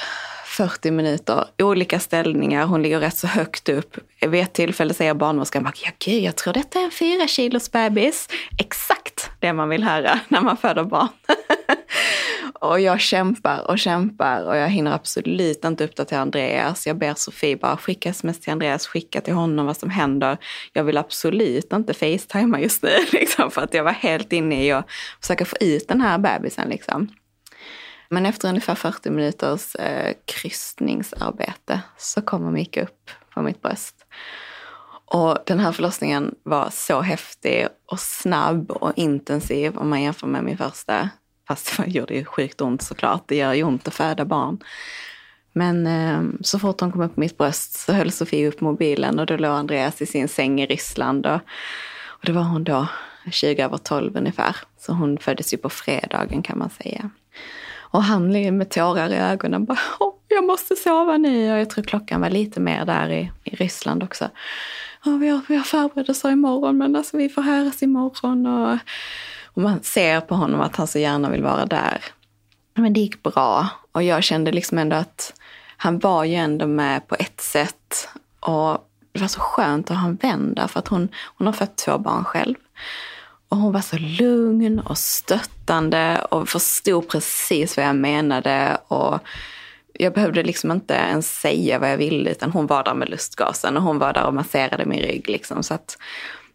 40 0.56 0.90
minuter, 0.90 1.44
olika 1.58 2.00
ställningar. 2.00 2.66
Hon 2.66 2.82
ligger 2.82 3.00
rätt 3.00 3.16
så 3.16 3.26
högt 3.26 3.68
upp. 3.68 3.96
Vid 4.20 4.42
ett 4.42 4.52
tillfälle 4.52 4.94
säger 4.94 5.14
barnmorskan, 5.14 5.72
ja 5.84 5.90
gud, 5.98 6.22
jag 6.22 6.36
tror 6.36 6.52
detta 6.52 6.78
är 6.78 6.84
en 6.84 6.90
fyra 6.90 7.26
kilos 7.26 7.72
bebis. 7.72 8.28
Exakt 8.58 9.30
det 9.40 9.52
man 9.52 9.68
vill 9.68 9.84
höra 9.84 10.20
när 10.28 10.40
man 10.40 10.56
föder 10.56 10.84
barn. 10.84 11.08
Och 12.60 12.80
jag 12.80 13.00
kämpar 13.00 13.70
och 13.70 13.78
kämpar 13.78 14.44
och 14.44 14.56
jag 14.56 14.68
hinner 14.68 14.92
absolut 14.92 15.64
inte 15.64 15.84
uppdatera 15.84 16.20
Andreas. 16.20 16.86
Jag 16.86 16.98
ber 16.98 17.14
Sofie 17.14 17.56
bara 17.56 17.76
skicka 17.76 18.10
sms 18.10 18.40
till 18.40 18.52
Andreas, 18.52 18.86
skicka 18.86 19.20
till 19.20 19.34
honom 19.34 19.66
vad 19.66 19.76
som 19.76 19.90
händer. 19.90 20.38
Jag 20.72 20.84
vill 20.84 20.98
absolut 20.98 21.72
inte 21.72 21.94
facetima 21.94 22.60
just 22.60 22.82
nu, 22.82 22.90
liksom, 23.12 23.50
för 23.50 23.62
att 23.62 23.74
jag 23.74 23.84
var 23.84 23.92
helt 23.92 24.32
inne 24.32 24.64
i 24.64 24.72
att 24.72 24.86
försöka 25.20 25.44
få 25.44 25.56
ut 25.60 25.88
den 25.88 26.00
här 26.00 26.18
bebisen. 26.18 26.68
Liksom. 26.68 27.08
Men 28.14 28.26
efter 28.26 28.48
ungefär 28.48 28.74
40 28.74 29.10
minuters 29.10 29.74
eh, 29.74 30.14
krystningsarbete 30.24 31.80
så 31.98 32.22
kommer 32.22 32.50
Micke 32.50 32.76
upp 32.76 33.10
på 33.34 33.42
mitt 33.42 33.62
bröst. 33.62 34.06
Och 35.04 35.38
den 35.46 35.60
här 35.60 35.72
förlossningen 35.72 36.34
var 36.42 36.68
så 36.72 37.00
häftig 37.00 37.66
och 37.86 38.00
snabb 38.00 38.70
och 38.70 38.92
intensiv 38.96 39.76
om 39.76 39.90
man 39.90 40.02
jämför 40.02 40.26
med 40.26 40.44
min 40.44 40.58
första. 40.58 41.10
Fast 41.48 41.76
det 41.76 41.86
gjorde 41.86 42.14
ju 42.14 42.24
sjukt 42.24 42.60
ont 42.60 42.82
såklart. 42.82 43.22
Det 43.26 43.36
gör 43.36 43.52
ju 43.52 43.62
ont 43.62 43.88
att 43.88 43.94
föda 43.94 44.24
barn. 44.24 44.58
Men 45.52 45.86
eh, 45.86 46.22
så 46.40 46.58
fort 46.58 46.80
hon 46.80 46.92
kom 46.92 47.00
upp 47.00 47.14
på 47.14 47.20
mitt 47.20 47.38
bröst 47.38 47.72
så 47.72 47.92
höll 47.92 48.12
Sofie 48.12 48.48
upp 48.48 48.60
mobilen 48.60 49.18
och 49.18 49.26
då 49.26 49.36
låg 49.36 49.52
Andreas 49.52 50.02
i 50.02 50.06
sin 50.06 50.28
säng 50.28 50.60
i 50.60 50.66
Ryssland. 50.66 51.26
Och, 51.26 51.40
och 52.04 52.24
det 52.24 52.32
var 52.32 52.42
hon 52.42 52.64
då 52.64 52.86
20 53.30 53.62
över 53.62 53.78
12 53.78 54.16
ungefär. 54.16 54.56
Så 54.78 54.92
hon 54.92 55.18
föddes 55.18 55.54
ju 55.54 55.58
på 55.58 55.68
fredagen 55.68 56.42
kan 56.42 56.58
man 56.58 56.70
säga. 56.70 57.10
Och 57.94 58.02
han 58.02 58.56
med 58.58 58.70
tårar 58.70 59.12
i 59.12 59.16
ögonen 59.16 59.64
bara, 59.64 59.78
jag 60.28 60.44
måste 60.44 60.76
sova 60.76 61.16
nu. 61.16 61.52
Och 61.52 61.58
jag 61.58 61.70
tror 61.70 61.84
klockan 61.84 62.20
var 62.20 62.30
lite 62.30 62.60
mer 62.60 62.84
där 62.84 63.10
i, 63.10 63.30
i 63.44 63.56
Ryssland 63.56 64.02
också. 64.02 64.30
Ja, 65.04 65.10
vi, 65.10 65.28
har, 65.28 65.40
vi 65.48 65.56
har 65.56 65.64
förberedelser 65.64 66.30
imorgon 66.30 66.78
men 66.78 66.96
alltså 66.96 67.16
vi 67.16 67.28
får 67.28 67.42
höras 67.42 67.82
imorgon. 67.82 68.46
Och, 68.46 68.78
och 69.44 69.62
man 69.62 69.82
ser 69.82 70.20
på 70.20 70.34
honom 70.34 70.60
att 70.60 70.76
han 70.76 70.86
så 70.86 70.98
gärna 70.98 71.30
vill 71.30 71.42
vara 71.42 71.66
där. 71.66 72.04
Men 72.74 72.92
det 72.92 73.00
gick 73.00 73.22
bra 73.22 73.68
och 73.92 74.02
jag 74.02 74.24
kände 74.24 74.52
liksom 74.52 74.78
ändå 74.78 74.96
att 74.96 75.40
han 75.76 75.98
var 75.98 76.24
ju 76.24 76.34
ändå 76.34 76.66
med 76.66 77.08
på 77.08 77.16
ett 77.18 77.40
sätt. 77.40 78.08
Och 78.40 78.88
det 79.12 79.20
var 79.20 79.28
så 79.28 79.40
skönt 79.40 79.90
att 79.90 79.96
ha 79.96 80.08
en 80.08 80.16
vän 80.16 80.54
där 80.54 80.66
för 80.66 80.78
att 80.78 80.88
hon, 80.88 81.08
hon 81.36 81.46
har 81.46 81.54
fött 81.54 81.76
två 81.76 81.98
barn 81.98 82.24
själv. 82.24 82.54
Och 83.48 83.56
hon 83.56 83.72
var 83.72 83.80
så 83.80 83.96
lugn 83.98 84.78
och 84.80 84.98
stöttande 84.98 86.26
och 86.30 86.48
förstod 86.48 87.08
precis 87.08 87.76
vad 87.76 87.86
jag 87.86 87.96
menade. 87.96 88.78
Och 88.88 89.18
jag 89.92 90.12
behövde 90.12 90.42
liksom 90.42 90.70
inte 90.70 90.94
ens 90.94 91.40
säga 91.40 91.78
vad 91.78 91.92
jag 91.92 91.96
ville 91.96 92.30
utan 92.30 92.50
hon 92.50 92.66
var 92.66 92.84
där 92.84 92.94
med 92.94 93.08
lustgasen 93.08 93.76
och 93.76 93.82
hon 93.82 93.98
var 93.98 94.12
där 94.12 94.26
och 94.26 94.34
masserade 94.34 94.84
min 94.84 95.00
rygg. 95.00 95.28
Liksom. 95.28 95.62
Så 95.62 95.74
att 95.74 95.98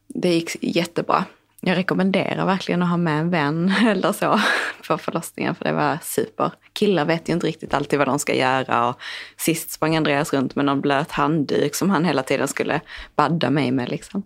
det 0.08 0.34
gick 0.34 0.56
jättebra. 0.62 1.26
Jag 1.62 1.78
rekommenderar 1.78 2.46
verkligen 2.46 2.84
att 2.84 2.90
ha 2.90 2.98
med 2.98 3.20
en 3.20 3.30
vän 3.30 3.74
eller 3.88 4.12
så 4.12 4.40
på 4.88 4.98
förlossningen 4.98 5.56
för 5.56 5.66
det 5.66 5.72
var 5.72 5.98
super. 6.04 6.52
Killar 6.74 7.06
vet 7.06 7.30
ju 7.30 7.34
inte 7.34 7.48
riktigt 7.48 7.74
alltid 7.74 8.00
vad 8.00 8.08
de 8.08 8.20
ska 8.20 8.36
göra 8.36 8.90
och 8.90 9.02
sist 9.38 9.72
sprang 9.72 9.96
Andreas 9.96 10.34
runt 10.34 10.56
med 10.56 10.66
någon 10.66 10.82
blöt 10.82 11.12
handduk 11.12 11.76
som 11.76 11.90
han 11.90 12.06
hela 12.06 12.24
tiden 12.24 12.48
skulle 12.48 12.82
badda 13.16 13.50
mig 13.50 13.72
med. 13.72 13.90
Liksom. 13.90 14.24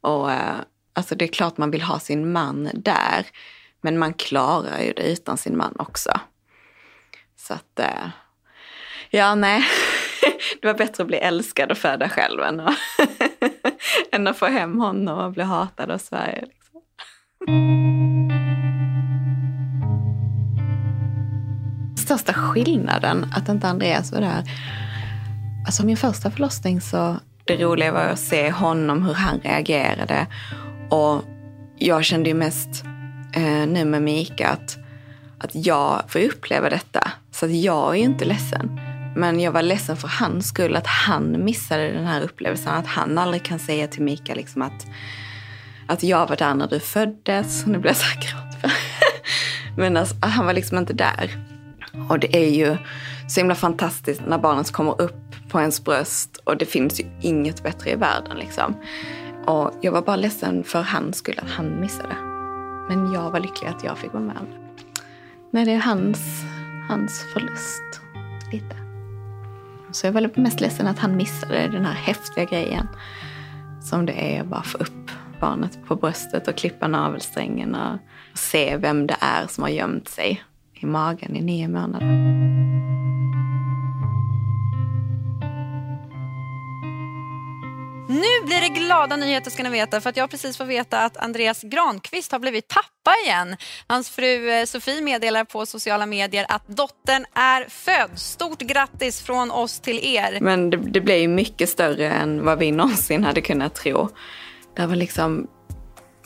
Och 0.00 0.32
eh, 0.32 0.56
alltså 0.92 1.14
det 1.14 1.24
är 1.24 1.28
klart 1.28 1.58
man 1.58 1.70
vill 1.70 1.82
ha 1.82 1.98
sin 1.98 2.32
man 2.32 2.70
där 2.74 3.26
men 3.80 3.98
man 3.98 4.14
klarar 4.14 4.80
ju 4.80 4.92
det 4.92 5.12
utan 5.12 5.36
sin 5.36 5.56
man 5.56 5.74
också. 5.78 6.10
Så 7.36 7.54
att, 7.54 7.78
eh, 7.78 8.08
ja 9.10 9.34
nej, 9.34 9.64
det 10.60 10.66
var 10.66 10.74
bättre 10.74 11.02
att 11.02 11.08
bli 11.08 11.16
älskad 11.16 11.70
och 11.70 11.78
föda 11.78 12.08
själv 12.08 12.40
än 12.40 12.60
att, 12.60 12.74
än 14.12 14.26
att 14.26 14.38
få 14.38 14.46
hem 14.46 14.78
honom 14.78 15.18
och 15.18 15.32
bli 15.32 15.42
hatad 15.42 15.90
av 15.90 15.98
Sverige. 15.98 16.44
Liksom. 16.46 16.82
Största 21.96 22.32
skillnaden 22.32 23.32
att 23.36 23.48
inte 23.48 23.68
Andreas 23.68 24.12
var 24.12 24.20
där. 24.20 24.44
Alltså 25.66 25.86
min 25.86 25.96
första 25.96 26.30
förlossning 26.30 26.80
så 26.80 27.16
det 27.44 27.56
roliga 27.56 27.92
var 27.92 28.00
att 28.00 28.18
se 28.18 28.50
honom, 28.50 29.04
hur 29.04 29.14
han 29.14 29.40
reagerade. 29.40 30.26
Och 30.92 31.24
jag 31.78 32.04
kände 32.04 32.28
ju 32.28 32.34
mest 32.34 32.84
eh, 33.32 33.66
nu 33.66 33.84
med 33.84 34.02
Mika 34.02 34.48
att 34.48 34.78
att 35.38 35.66
jag 35.66 36.02
får 36.08 36.18
uppleva 36.18 36.70
detta. 36.70 37.10
Så 37.30 37.46
att 37.46 37.52
jag 37.52 37.90
är 37.90 37.98
ju 37.98 38.04
inte 38.04 38.24
ledsen. 38.24 38.80
Men 39.16 39.40
jag 39.40 39.52
var 39.52 39.62
ledsen 39.62 39.96
för 39.96 40.08
hans 40.08 40.48
skull, 40.48 40.76
att 40.76 40.86
han 40.86 41.44
missade 41.44 41.92
den 41.92 42.06
här 42.06 42.22
upplevelsen. 42.22 42.72
Att 42.72 42.86
han 42.86 43.18
aldrig 43.18 43.42
kan 43.42 43.58
säga 43.58 43.88
till 43.88 44.02
Mika 44.02 44.34
liksom 44.34 44.62
att, 44.62 44.86
att 45.86 46.02
jag 46.02 46.28
var 46.28 46.36
där 46.36 46.54
när 46.54 46.68
du 46.68 46.80
föddes. 46.80 47.66
Nu 47.66 47.78
blir 47.78 47.90
jag 47.90 47.96
så 47.96 48.06
här 48.06 48.20
gråt. 48.20 48.72
Men 49.76 49.96
alltså, 49.96 50.14
han 50.22 50.46
var 50.46 50.52
liksom 50.52 50.78
inte 50.78 50.92
där. 50.92 51.30
Och 52.08 52.18
det 52.18 52.36
är 52.36 52.50
ju 52.50 52.76
så 53.28 53.40
himla 53.40 53.54
fantastiskt 53.54 54.22
när 54.26 54.38
barnet 54.38 54.72
kommer 54.72 55.00
upp 55.00 55.34
på 55.48 55.60
ens 55.60 55.84
bröst 55.84 56.36
och 56.44 56.56
det 56.56 56.66
finns 56.66 57.00
ju 57.00 57.04
inget 57.20 57.62
bättre 57.62 57.90
i 57.90 57.94
världen 57.94 58.36
liksom. 58.36 58.76
Och 59.46 59.70
jag 59.80 59.92
var 59.92 60.02
bara 60.02 60.16
ledsen 60.16 60.64
för 60.64 60.82
hans 60.82 61.16
skull 61.16 61.38
att 61.42 61.50
han 61.50 61.80
missade. 61.80 62.14
Men 62.88 63.12
jag 63.12 63.30
var 63.30 63.40
lycklig 63.40 63.68
att 63.68 63.84
jag 63.84 63.98
fick 63.98 64.12
vara 64.12 64.22
med 64.22 64.36
om 64.36 64.46
det. 64.50 64.58
Nej, 65.50 65.64
det 65.64 65.72
är 65.72 65.78
hans, 65.78 66.18
hans 66.88 67.24
förlust. 67.32 68.00
Lite. 68.52 68.76
Så 69.92 70.06
jag 70.06 70.12
var 70.12 70.30
mest 70.34 70.60
ledsen 70.60 70.86
att 70.86 70.98
han 70.98 71.16
missade 71.16 71.68
den 71.68 71.84
här 71.84 71.92
häftiga 71.92 72.44
grejen. 72.44 72.88
Som 73.82 74.06
det 74.06 74.36
är 74.36 74.40
att 74.40 74.46
bara 74.46 74.62
få 74.62 74.78
upp 74.78 75.10
barnet 75.40 75.78
på 75.86 75.96
bröstet 75.96 76.48
och 76.48 76.56
klippa 76.56 76.88
navelsträngen 76.88 77.74
och 77.74 77.98
se 78.34 78.76
vem 78.76 79.06
det 79.06 79.16
är 79.20 79.46
som 79.46 79.62
har 79.62 79.70
gömt 79.70 80.08
sig 80.08 80.44
i 80.74 80.86
magen 80.86 81.36
i 81.36 81.42
nio 81.42 81.68
månader. 81.68 82.32
Nu 88.12 88.46
blir 88.46 88.60
det 88.60 88.68
glada 88.68 89.16
nyheter 89.16 89.50
ska 89.50 89.62
ni 89.62 89.70
veta 89.70 90.00
för 90.00 90.10
att 90.10 90.16
jag 90.16 90.30
precis 90.30 90.56
får 90.56 90.64
veta 90.64 90.98
att 90.98 91.16
Andreas 91.16 91.62
Granqvist 91.62 92.32
har 92.32 92.38
blivit 92.38 92.68
pappa 92.68 93.16
igen. 93.24 93.56
Hans 93.86 94.10
fru 94.10 94.50
eh, 94.50 94.64
Sofie 94.64 95.00
meddelar 95.00 95.44
på 95.44 95.66
sociala 95.66 96.06
medier 96.06 96.46
att 96.48 96.68
dottern 96.68 97.24
är 97.34 97.66
född. 97.68 98.18
Stort 98.18 98.58
grattis 98.58 99.20
från 99.20 99.50
oss 99.50 99.80
till 99.80 99.98
er. 100.02 100.38
Men 100.40 100.70
det, 100.70 100.76
det 100.76 101.00
blev 101.00 101.18
ju 101.18 101.28
mycket 101.28 101.68
större 101.68 102.10
än 102.10 102.44
vad 102.44 102.58
vi 102.58 102.70
någonsin 102.70 103.24
hade 103.24 103.40
kunnat 103.40 103.74
tro. 103.74 104.08
Det 104.76 104.86
var 104.86 104.96
liksom 104.96 105.46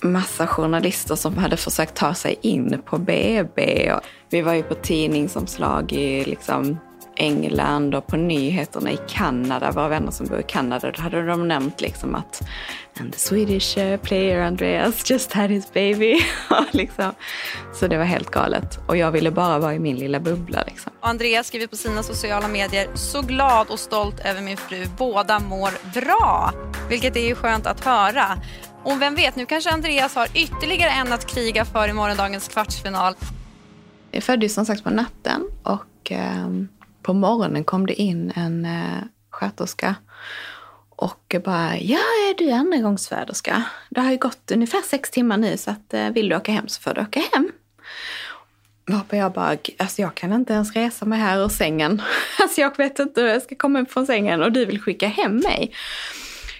massa 0.02 0.47
journalister 0.47 1.14
som 1.14 1.38
hade 1.38 1.57
försökt 1.57 1.95
ta 1.95 2.14
sig 2.14 2.38
in 2.43 2.83
på 2.85 2.99
BB. 2.99 3.93
Vi 4.31 4.43
var 4.43 4.55
ju 4.55 4.62
på 4.62 4.75
tidningsomslag 4.75 5.93
i 5.93 6.25
liksom 6.25 6.78
England 7.16 7.94
och 7.94 8.06
på 8.06 8.16
nyheterna 8.16 8.90
i 8.90 8.99
Kanada, 9.08 9.70
våra 9.70 9.88
vänner 9.88 10.11
som 10.11 10.26
bor 10.26 10.40
i 10.40 10.42
Kanada, 10.42 10.92
då 10.92 11.02
hade 11.02 11.26
de 11.26 11.49
nämnt 11.49 11.80
liksom 11.80 12.14
att 12.14 12.42
And 13.00 13.12
the 13.12 13.18
Swedish 13.18 13.78
uh, 13.78 13.96
player 13.96 14.40
Andreas 14.40 15.11
just 15.11 15.32
had 15.32 15.50
his 15.50 15.73
baby. 15.73 16.20
liksom. 16.73 17.12
Så 17.75 17.87
det 17.87 17.99
var 17.99 18.04
helt 18.04 18.30
galet. 18.30 18.78
Och 18.87 18.96
jag 18.96 19.11
ville 19.11 19.30
bara 19.30 19.58
vara 19.58 19.75
i 19.75 19.78
min 19.78 19.96
lilla 19.96 20.20
bubbla. 20.20 20.62
Liksom. 20.66 20.92
Andreas 21.00 21.46
skriver 21.46 21.66
på 21.66 21.76
sina 21.76 22.02
sociala 22.02 22.49
medier, 22.49 22.88
så 22.94 23.23
glad 23.23 23.70
och 23.70 23.78
stolt 23.78 24.20
över 24.20 24.40
min 24.40 24.56
fru. 24.56 24.87
Båda 24.99 25.38
mår 25.40 25.70
bra. 26.00 26.52
Vilket 26.88 27.16
är 27.16 27.26
ju 27.26 27.35
skönt 27.35 27.66
att 27.66 27.85
höra. 27.85 28.38
Och 28.85 29.02
vem 29.02 29.14
vet, 29.14 29.37
nu 29.37 29.46
kanske 29.46 29.70
Andreas 29.70 30.14
har 30.14 30.28
ytterligare 30.35 30.90
en 30.90 31.12
att 31.12 31.26
kriga 31.26 31.64
för 31.64 31.88
i 31.88 31.92
morgondagens 31.92 32.49
kvartsfinal. 32.49 33.14
Jag 34.11 34.23
föddes 34.23 34.54
som 34.54 34.66
sagt 34.66 34.85
på 34.85 34.90
natten 34.90 35.42
och 35.62 36.11
um 36.11 36.68
på 37.06 37.14
morgonen 37.14 37.64
kom 37.64 37.86
det 37.86 37.94
in 37.94 38.32
en 38.36 38.64
eh, 38.64 39.02
sköterska 39.30 39.94
och 40.88 41.36
bara, 41.44 41.78
ja, 41.78 41.98
är 41.98 42.38
du 42.38 42.50
andragångsföderska? 42.50 43.62
Det 43.90 44.00
har 44.00 44.10
ju 44.10 44.16
gått 44.16 44.50
ungefär 44.50 44.82
sex 44.82 45.10
timmar 45.10 45.36
nu 45.36 45.56
så 45.56 45.70
att 45.70 45.94
eh, 45.94 46.10
vill 46.10 46.28
du 46.28 46.36
åka 46.36 46.52
hem 46.52 46.68
så 46.68 46.80
får 46.80 46.94
du 46.94 47.00
åka 47.00 47.20
hem. 47.32 47.52
Varpå 48.86 49.16
jag 49.16 49.32
bara, 49.32 49.56
alltså 49.76 50.02
jag 50.02 50.14
kan 50.14 50.32
inte 50.32 50.52
ens 50.52 50.76
resa 50.76 51.04
mig 51.04 51.18
här 51.18 51.44
ur 51.44 51.48
sängen. 51.48 52.02
Alltså 52.42 52.60
jag 52.60 52.76
vet 52.76 52.98
inte 52.98 53.20
hur 53.20 53.28
jag 53.28 53.42
ska 53.42 53.54
komma 53.54 53.80
upp 53.80 53.92
från 53.92 54.06
sängen 54.06 54.42
och 54.42 54.52
du 54.52 54.64
vill 54.64 54.80
skicka 54.80 55.08
hem 55.08 55.36
mig. 55.36 55.72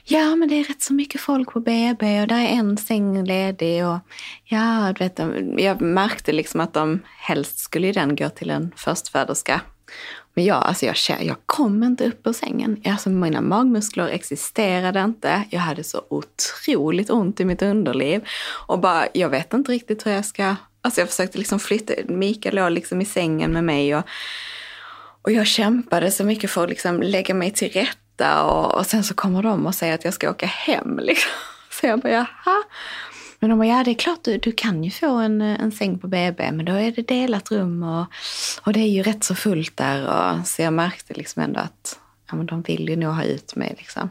Ja, 0.05 0.37
men 0.37 0.49
det 0.49 0.55
är 0.55 0.65
rätt 0.65 0.83
så 0.83 0.95
mycket 0.95 1.21
folk 1.21 1.53
på 1.53 1.61
BB 1.61 2.21
och 2.21 2.29
där 2.29 2.41
är 2.41 2.49
en 2.49 2.77
säng 2.77 3.25
ledig. 3.25 3.87
Och 3.87 3.99
ja, 4.45 4.95
du 4.99 5.05
vet, 5.05 5.21
jag 5.59 5.81
märkte 5.81 6.33
liksom 6.33 6.61
att 6.61 6.75
de 6.75 7.03
helst 7.19 7.59
skulle 7.59 7.93
den 7.93 8.17
gå 8.17 8.29
till 8.29 8.51
en 8.51 8.73
förstföderska. 8.77 9.61
Men 10.37 10.45
jag, 10.45 10.63
alltså 10.63 10.87
jag, 10.87 10.97
jag 11.25 11.37
kom 11.47 11.83
inte 11.83 12.07
upp 12.07 12.27
ur 12.27 12.33
sängen. 12.33 12.83
Alltså 12.85 13.11
mina 13.11 13.41
magmuskler 13.41 14.09
existerade 14.09 15.01
inte. 15.01 15.43
Jag 15.51 15.61
hade 15.61 15.85
så 15.85 16.03
otroligt 16.11 17.11
ont 17.11 17.41
i 17.41 17.45
mitt 17.45 17.63
underliv. 17.63 18.25
Och 18.69 18.79
bara, 18.79 19.07
jag 19.13 19.29
vet 19.29 19.53
inte 19.53 19.73
riktigt 19.73 20.07
hur 20.07 20.13
jag 20.13 20.25
ska... 20.25 20.57
Alltså 20.81 21.01
jag 21.01 21.09
försökte 21.09 21.39
liksom 21.39 21.59
flytta. 21.59 21.93
Mikael 22.09 22.55
låg 22.55 22.73
liksom 22.73 23.01
i 23.01 23.05
sängen 23.05 23.53
med 23.53 23.65
mig. 23.65 23.97
Och, 23.97 24.05
och 25.23 25.33
jag 25.33 25.47
kämpade 25.47 26.11
så 26.11 26.25
mycket 26.25 26.51
för 26.51 26.65
att 26.65 26.71
liksom 26.71 27.03
lägga 27.03 27.35
mig 27.35 27.51
till 27.51 27.73
rätta. 27.73 28.43
Och, 28.43 28.75
och 28.75 28.87
sen 28.87 29.05
så 29.05 29.15
kommer 29.15 29.43
de 29.43 29.67
och 29.67 29.75
säger 29.75 29.95
att 29.95 30.05
jag 30.05 30.15
ska 30.15 30.31
åka 30.31 30.47
hem. 30.47 30.99
Liksom. 30.99 31.31
Så 31.81 31.87
jag 31.87 32.01
bara, 32.01 32.13
jaha. 32.13 32.63
Men 33.47 33.51
de 33.51 33.59
bara, 33.59 33.79
ja 33.79 33.85
det 33.85 33.91
är 33.91 33.95
klart 33.95 34.23
du, 34.23 34.39
du 34.39 34.53
kan 34.53 34.85
ju 34.85 34.91
få 34.91 35.17
en, 35.17 35.43
eh, 35.43 35.61
en 35.61 35.73
säng 35.73 35.99
på 35.99 36.09
BB, 36.09 36.53
men 36.53 36.65
då 36.65 36.73
är 36.73 36.91
det 36.91 37.09
delat 37.09 37.51
rum 37.51 37.83
och, 37.83 38.07
och 38.63 38.73
det 38.73 38.81
är 38.81 38.89
ju 38.89 39.03
rätt 39.03 39.25
så 39.25 39.35
fullt 39.35 39.77
där. 39.77 40.07
Och, 40.07 40.47
så 40.47 40.63
jag 40.63 40.73
märkte 40.73 41.15
liksom 41.15 41.43
ändå 41.43 41.61
att 41.61 41.99
ja, 42.31 42.37
men 42.37 42.47
de 42.47 42.63
vill 42.63 42.89
ju 42.89 42.97
nog 42.97 43.15
ha 43.15 43.25
ut 43.25 43.57
mig. 43.57 43.75
Liksom. 43.79 44.11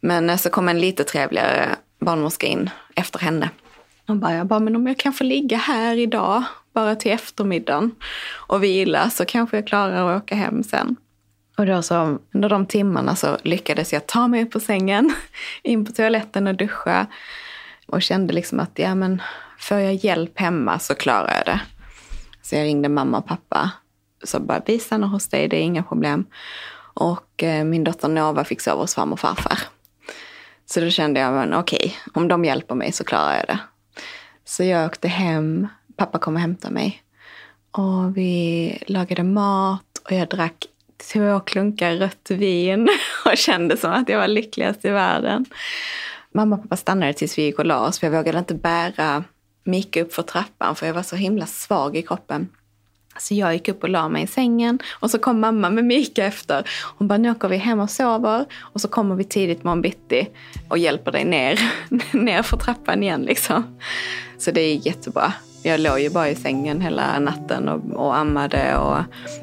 Men 0.00 0.30
eh, 0.30 0.36
så 0.36 0.50
kom 0.50 0.68
en 0.68 0.80
lite 0.80 1.04
trevligare 1.04 1.76
barnmorska 2.00 2.46
in 2.46 2.70
efter 2.96 3.18
henne. 3.18 3.50
Och 4.08 4.16
bara, 4.16 4.34
jag 4.34 4.46
bara, 4.46 4.60
men 4.60 4.76
om 4.76 4.86
jag 4.86 4.98
kan 4.98 5.12
få 5.12 5.24
ligga 5.24 5.56
här 5.56 5.96
idag, 5.96 6.42
bara 6.72 6.96
till 6.96 7.12
eftermiddagen 7.12 7.94
och 8.32 8.64
vila 8.64 9.10
så 9.10 9.24
kanske 9.24 9.56
jag 9.56 9.66
klarar 9.66 10.16
att 10.16 10.22
åka 10.22 10.34
hem 10.34 10.62
sen. 10.62 10.96
Och 11.56 11.66
då 11.66 11.82
så, 11.82 12.18
under 12.34 12.48
de 12.48 12.66
timmarna 12.66 13.16
så 13.16 13.38
lyckades 13.42 13.92
jag 13.92 14.06
ta 14.06 14.28
mig 14.28 14.42
upp 14.42 14.50
på 14.50 14.60
sängen, 14.60 15.14
in 15.62 15.84
på 15.84 15.92
toaletten 15.92 16.46
och 16.46 16.54
duscha. 16.54 17.06
Och 17.86 18.02
kände 18.02 18.32
liksom 18.32 18.60
att, 18.60 18.70
ja 18.74 18.94
men, 18.94 19.22
får 19.58 19.76
jag 19.76 19.94
hjälp 19.94 20.38
hemma 20.38 20.78
så 20.78 20.94
klarar 20.94 21.34
jag 21.36 21.46
det. 21.46 21.60
Så 22.42 22.54
jag 22.54 22.64
ringde 22.64 22.88
mamma 22.88 23.18
och 23.18 23.26
pappa. 23.26 23.70
Så 24.24 24.40
bara, 24.40 24.62
vi 24.66 24.78
stannar 24.78 25.08
hos 25.08 25.28
dig, 25.28 25.48
det 25.48 25.56
är 25.56 25.62
inga 25.62 25.82
problem. 25.82 26.26
Och 26.94 27.42
eh, 27.42 27.64
min 27.64 27.84
dotter 27.84 28.08
Nova 28.08 28.44
fick 28.44 28.60
sova 28.60 28.82
hos 28.82 28.94
farmor 28.94 29.12
och 29.12 29.20
farfar. 29.20 29.58
Så 30.66 30.80
då 30.80 30.90
kände 30.90 31.20
jag, 31.20 31.32
men 31.32 31.54
okej, 31.54 31.96
om 32.14 32.28
de 32.28 32.44
hjälper 32.44 32.74
mig 32.74 32.92
så 32.92 33.04
klarar 33.04 33.36
jag 33.36 33.46
det. 33.46 33.58
Så 34.44 34.64
jag 34.64 34.86
åkte 34.86 35.08
hem, 35.08 35.68
pappa 35.96 36.18
kom 36.18 36.34
och 36.34 36.40
hämtade 36.40 36.74
mig. 36.74 37.02
Och 37.70 38.16
vi 38.16 38.78
lagade 38.86 39.22
mat 39.22 40.02
och 40.04 40.12
jag 40.12 40.28
drack 40.28 40.66
två 41.12 41.40
klunkar 41.40 41.92
rött 41.92 42.30
vin 42.30 42.88
och 43.24 43.36
kände 43.36 43.76
som 43.76 43.92
att 43.92 44.08
jag 44.08 44.18
var 44.18 44.28
lyckligast 44.28 44.84
i 44.84 44.90
världen. 44.90 45.44
Mamma 46.36 46.56
och 46.56 46.62
pappa 46.62 46.76
stannade 46.76 47.12
tills 47.12 47.38
vi 47.38 47.42
gick 47.42 47.58
och 47.58 47.66
la 47.66 47.80
oss 47.80 47.98
för 47.98 48.06
jag 48.06 48.12
vågade 48.16 48.38
inte 48.38 48.54
bära 48.54 49.24
Mika 49.64 50.02
upp 50.02 50.14
för 50.14 50.22
trappan 50.22 50.76
för 50.76 50.86
jag 50.86 50.94
var 50.94 51.02
så 51.02 51.16
himla 51.16 51.46
svag 51.46 51.96
i 51.96 52.02
kroppen. 52.02 52.48
Så 53.18 53.34
jag 53.34 53.52
gick 53.52 53.68
upp 53.68 53.82
och 53.82 53.88
la 53.88 54.08
mig 54.08 54.22
i 54.22 54.26
sängen 54.26 54.78
och 55.00 55.10
så 55.10 55.18
kom 55.18 55.40
mamma 55.40 55.70
med 55.70 55.84
Mika 55.84 56.24
efter. 56.24 56.68
Hon 56.98 57.08
bara, 57.08 57.18
nu 57.18 57.30
åker 57.30 57.48
vi 57.48 57.56
hem 57.56 57.80
och 57.80 57.90
sover 57.90 58.44
och 58.54 58.80
så 58.80 58.88
kommer 58.88 59.14
vi 59.14 59.24
tidigt 59.24 59.64
morgon 59.64 59.82
bitti 59.82 60.28
och 60.68 60.78
hjälper 60.78 61.12
dig 61.12 61.24
ner, 61.24 61.60
ner 62.12 62.42
för 62.42 62.56
trappan 62.56 63.02
igen 63.02 63.22
liksom. 63.22 63.78
Så 64.38 64.50
det 64.50 64.60
är 64.60 64.86
jättebra. 64.86 65.32
Jag 65.66 65.80
låg 65.80 66.00
ju 66.00 66.10
bara 66.10 66.30
i 66.30 66.34
sängen 66.34 66.80
hela 66.80 67.18
natten 67.18 67.68
och, 67.68 68.06
och 68.06 68.16
ammade 68.16 68.76
och, 68.76 68.98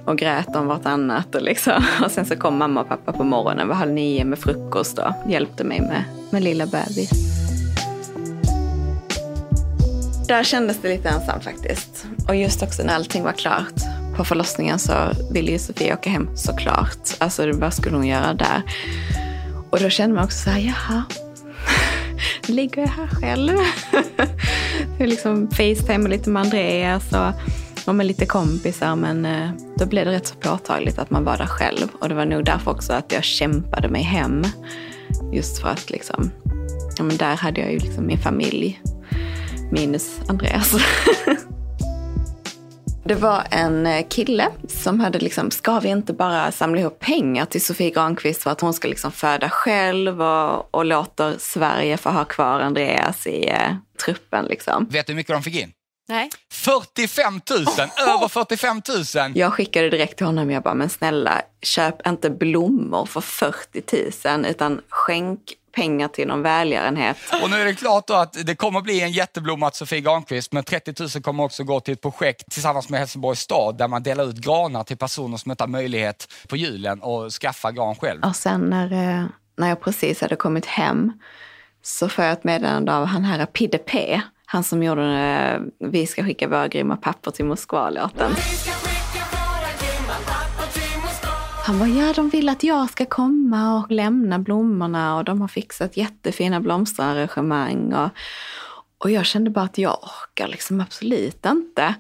och 0.06 0.18
grät 0.18 0.56
om 0.56 0.68
vartannat. 0.68 1.36
Och, 1.36 1.42
liksom. 1.42 1.84
och 2.06 2.12
sen 2.12 2.26
så 2.26 2.36
kom 2.36 2.58
mamma 2.58 2.82
och 2.82 2.88
pappa 2.88 3.14
på 3.14 3.24
morgonen 3.24 3.68
vid 3.68 3.78
halv 3.78 3.92
nio 3.92 4.26
med 4.26 4.40
frukost 4.40 5.00
och 5.00 5.12
hjälpte 5.28 5.64
mig 5.64 5.82
med, 5.82 6.04
med 6.30 6.44
lilla 6.44 6.66
bebis. 6.66 7.12
Där 10.28 10.44
kändes 10.44 10.82
det 10.82 10.90
lite 10.90 11.10
ensamt 11.10 11.44
faktiskt. 11.44 12.06
Och 12.28 12.36
just 12.36 12.64
också 12.64 12.84
när 12.84 12.96
allting 12.96 13.24
var 13.24 13.32
klart 13.32 13.74
på 14.18 14.26
förlossningen 14.26 14.80
så 14.80 14.94
ville 15.32 15.52
ju 15.52 15.60
Sofia 15.60 15.94
åka 15.94 16.10
hem 16.10 16.30
såklart. 16.36 17.18
Alltså 17.18 17.52
vad 17.54 17.74
skulle 17.74 17.96
hon 17.96 18.08
göra 18.08 18.34
där? 18.34 18.62
Och 19.70 19.80
då 19.80 19.90
kände 19.90 20.16
man 20.16 20.26
också 20.26 20.38
så 20.38 20.50
här, 20.50 20.60
jaha, 20.60 21.04
ligger 22.48 22.82
jag 22.82 22.90
här 22.90 23.08
själv? 23.08 23.58
jag 25.00 25.10
liksom 25.10 25.48
facetime 25.52 26.10
lite 26.10 26.30
med 26.30 26.42
Andreas 26.42 27.14
och, 27.14 27.34
och 27.88 27.96
med 27.96 28.06
lite 28.06 28.26
kompisar. 28.26 28.96
Men 28.96 29.26
eh, 29.26 29.50
då 29.78 29.86
blev 29.86 30.06
det 30.06 30.12
rätt 30.12 30.28
så 30.28 30.36
påtagligt 30.36 31.00
att 31.00 31.10
man 31.10 31.24
var 31.24 31.38
där 31.38 31.46
själv. 31.46 31.88
Och 32.00 32.10
det 32.10 32.16
var 32.16 32.26
nog 32.26 32.46
därför 32.46 32.72
också 32.72 32.94
att 32.94 33.12
jag 33.12 33.24
kämpade 33.24 33.90
mig 33.90 34.04
hem. 34.04 34.44
Just 35.34 35.62
för 35.62 35.70
att 35.70 35.90
liksom, 35.90 36.32
ja 36.98 37.04
men 37.04 37.18
där 37.18 37.36
hade 37.36 37.62
jag 37.62 37.72
ju 37.72 37.80
liksom 37.80 38.08
min 38.08 38.20
familj 38.20 38.82
minus 39.72 40.20
Andreas. 40.28 40.76
Det 43.06 43.16
var 43.16 43.44
en 43.52 43.86
eh, 43.86 44.08
kille 44.08 44.50
som 44.68 45.00
hade 45.00 45.20
liksom, 45.20 45.52
ska 45.52 45.80
vi 45.80 45.90
inte 45.90 46.14
bara 46.14 46.52
samla 46.52 46.82
ihop 46.82 47.00
pengar 47.00 47.46
till 47.46 47.62
Sofie 47.62 47.90
Granqvist 47.90 48.44
för 48.44 48.52
att 48.52 48.62
hon 48.62 48.74
ska 48.74 48.88
liksom 48.88 49.12
föda 49.12 49.50
själv 49.50 50.22
och, 50.22 50.76
och 50.76 50.86
låter 50.86 51.36
Sverige 51.40 51.98
få 51.98 52.10
ha 52.10 52.26
kvar 52.26 52.60
Andreas 52.60 53.28
i 53.28 53.50
eh, 53.50 53.76
truppen 54.06 54.46
liksom. 54.46 54.88
Vet 54.92 55.08
du 55.08 55.14
hur 55.14 55.18
mycket 55.18 55.36
de 55.36 55.44
fick 55.44 55.56
in? 55.56 55.72
Nej. 56.10 56.30
45 56.52 57.42
000! 57.50 57.66
Över 58.08 58.28
45 58.28 58.82
000! 59.16 59.32
Jag 59.36 59.54
skickade 59.54 59.90
direkt 59.90 60.18
till 60.18 60.26
honom, 60.26 60.52
jag 60.52 60.64
bara, 60.64 60.74
men 60.74 60.90
snälla, 60.90 61.42
köp 61.62 62.08
inte 62.08 62.30
blommor 62.30 63.06
för 63.06 63.22
40 63.22 64.30
000 64.38 64.46
utan 64.46 64.82
skänk 64.90 65.40
pengar 65.74 66.08
till 66.08 66.28
någon 66.28 66.42
välgörenhet. 66.42 67.18
Och 67.44 67.50
nu 67.50 67.56
är 67.56 67.66
det 67.66 67.74
klart 67.74 68.08
då 68.08 68.14
att 68.14 68.46
det 68.46 68.56
kommer 68.56 68.82
bli 68.82 69.02
en 69.02 69.12
jätteblomma 69.12 69.70
till 69.70 69.78
Sofie 69.78 70.02
Granqvist, 70.02 70.52
men 70.52 70.64
30 70.64 70.94
000 71.00 71.10
kommer 71.24 71.44
också 71.44 71.64
gå 71.64 71.80
till 71.80 71.94
ett 71.94 72.02
projekt 72.02 72.52
tillsammans 72.52 72.90
med 72.90 73.00
Helsingborgs 73.00 73.40
stad 73.40 73.78
där 73.78 73.88
man 73.88 74.04
delar 74.04 74.30
ut 74.30 74.36
granar 74.36 74.84
till 74.84 74.98
personer 74.98 75.38
som 75.38 75.52
inte 75.52 75.64
har 75.64 75.70
möjlighet 75.70 76.34
på 76.48 76.58
julen 76.58 77.02
och 77.02 77.32
skaffa 77.32 77.72
gran 77.72 77.96
själv. 77.96 78.24
Och 78.24 78.36
sen 78.36 78.62
när, 78.62 78.92
eh, 78.92 79.26
när 79.58 79.70
jag 79.70 79.82
precis 79.82 80.22
hade 80.22 80.36
kommit 80.36 80.66
hem 80.66 81.12
så 81.82 82.10
får 82.10 82.26
jag 82.26 82.34
ett 82.34 82.44
meddelande 82.44 82.96
av 82.96 83.06
han 83.06 83.24
här 83.24 83.46
Pidde 83.46 83.78
P. 83.78 84.22
Han 84.46 84.64
som 84.64 84.84
gjorde 84.84 85.04
eh, 85.04 85.90
Vi 85.90 86.08
ska 86.08 86.24
skicka 86.24 86.48
våra 86.48 86.68
grymma 86.68 86.96
papper 86.98 87.32
till 87.32 87.46
Moskva-låten. 87.46 88.32
Han 91.66 91.80
bara, 91.80 91.90
ja 91.90 92.14
de 92.14 92.30
vill 92.30 92.50
att 92.50 92.64
jag 92.64 92.90
ska 92.90 93.06
komma 93.06 93.78
och 93.78 93.92
lämna 93.92 94.40
blommorna 94.40 95.18
och 95.18 95.24
de 95.24 95.42
har 95.42 95.48
fixat 95.48 95.98
jättefina 95.98 96.60
blomsterarrangemang. 96.60 97.94
Och, 97.94 98.10
och 98.98 99.12
jag 99.12 99.26
kände 99.26 99.50
bara 99.50 99.66
att 99.66 99.78
jag 99.78 99.98
orkar 100.04 100.48
liksom 100.48 100.82
absolut 100.82 101.46
inte. 101.46 101.96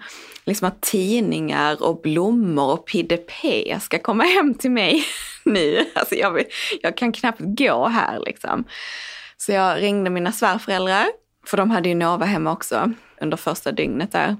Liksom 0.45 0.67
att 0.67 0.81
tidningar 0.81 1.83
och 1.83 2.01
blommor 2.01 2.71
och 2.71 2.85
PDP 2.85 3.31
ska 3.81 3.99
komma 3.99 4.23
hem 4.23 4.53
till 4.53 4.71
mig 4.71 5.03
nu. 5.45 5.85
Alltså 5.95 6.15
jag, 6.15 6.43
jag 6.81 6.97
kan 6.97 7.11
knappt 7.11 7.41
gå 7.41 7.87
här 7.87 8.19
liksom. 8.25 8.63
Så 9.37 9.51
jag 9.51 9.81
ringde 9.81 10.09
mina 10.09 10.31
svärföräldrar, 10.31 11.05
för 11.45 11.57
de 11.57 11.71
hade 11.71 11.89
ju 11.89 11.95
Nova 11.95 12.25
hemma 12.25 12.51
också 12.51 12.91
under 13.21 13.37
första 13.37 13.71
dygnet 13.71 14.11
där. 14.11 14.35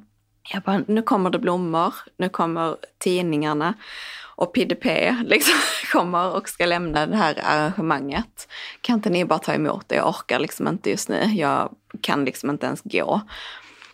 Jag 0.54 0.64
bara, 0.64 0.84
nu 0.88 1.02
kommer 1.02 1.30
det 1.30 1.40
blommor, 1.40 1.94
nu 2.18 2.30
kommer 2.30 2.76
tidningarna 3.00 3.74
och 4.36 4.54
PDP 4.54 5.16
liksom 5.26 5.54
kommer 5.92 6.36
och 6.36 6.50
ska 6.50 6.66
lämna 6.66 7.06
det 7.06 7.16
här 7.16 7.40
arrangemanget. 7.44 8.48
Kan 8.82 8.96
inte 8.96 9.10
ni 9.10 9.26
bara 9.26 9.40
ta 9.40 9.54
emot 9.54 9.90
det? 9.90 9.96
Jag 9.96 10.10
orkar 10.10 10.40
liksom 10.40 10.68
inte 10.68 10.90
just 10.90 11.10
nu. 11.10 11.24
Jag 11.24 11.70
kan 12.02 12.26
liksom 12.26 12.50
inte 12.50 12.66
ens 12.66 12.82
gå. 12.84 13.22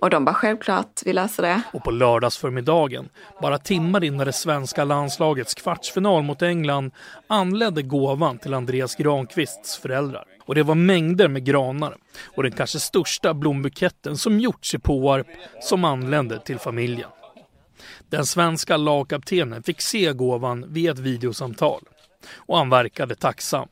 Och 0.01 0.09
de 0.09 0.25
bara 0.25 0.35
självklart, 0.35 1.01
vi 1.05 1.13
löser 1.13 1.43
det. 1.43 1.61
Och 1.73 1.83
på 1.83 1.91
lördagsförmiddagen, 1.91 3.09
bara 3.41 3.57
timmar 3.57 4.03
innan 4.03 4.25
det 4.25 4.33
svenska 4.33 4.83
landslagets 4.83 5.53
kvartsfinal 5.53 6.23
mot 6.23 6.41
England, 6.41 6.91
anlände 7.27 7.81
gåvan 7.81 8.37
till 8.37 8.53
Andreas 8.53 8.95
Granqvists 8.95 9.77
föräldrar. 9.77 10.23
Och 10.45 10.55
det 10.55 10.63
var 10.63 10.75
mängder 10.75 11.27
med 11.27 11.45
granar 11.45 11.95
och 12.35 12.43
den 12.43 12.51
kanske 12.51 12.79
största 12.79 13.33
blombuketten 13.33 14.17
som 14.17 14.39
gjorts 14.39 14.75
i 14.75 14.79
Påarp 14.79 15.27
som 15.61 15.85
anlände 15.85 16.39
till 16.39 16.59
familjen. 16.59 17.09
Den 18.09 18.25
svenska 18.25 18.77
lagkaptenen 18.77 19.63
fick 19.63 19.81
se 19.81 20.13
gåvan 20.13 20.65
via 20.73 20.91
ett 20.91 20.99
videosamtal 20.99 21.81
och 22.35 22.57
han 22.57 22.69
verkade 22.69 23.15
tacksam. 23.15 23.67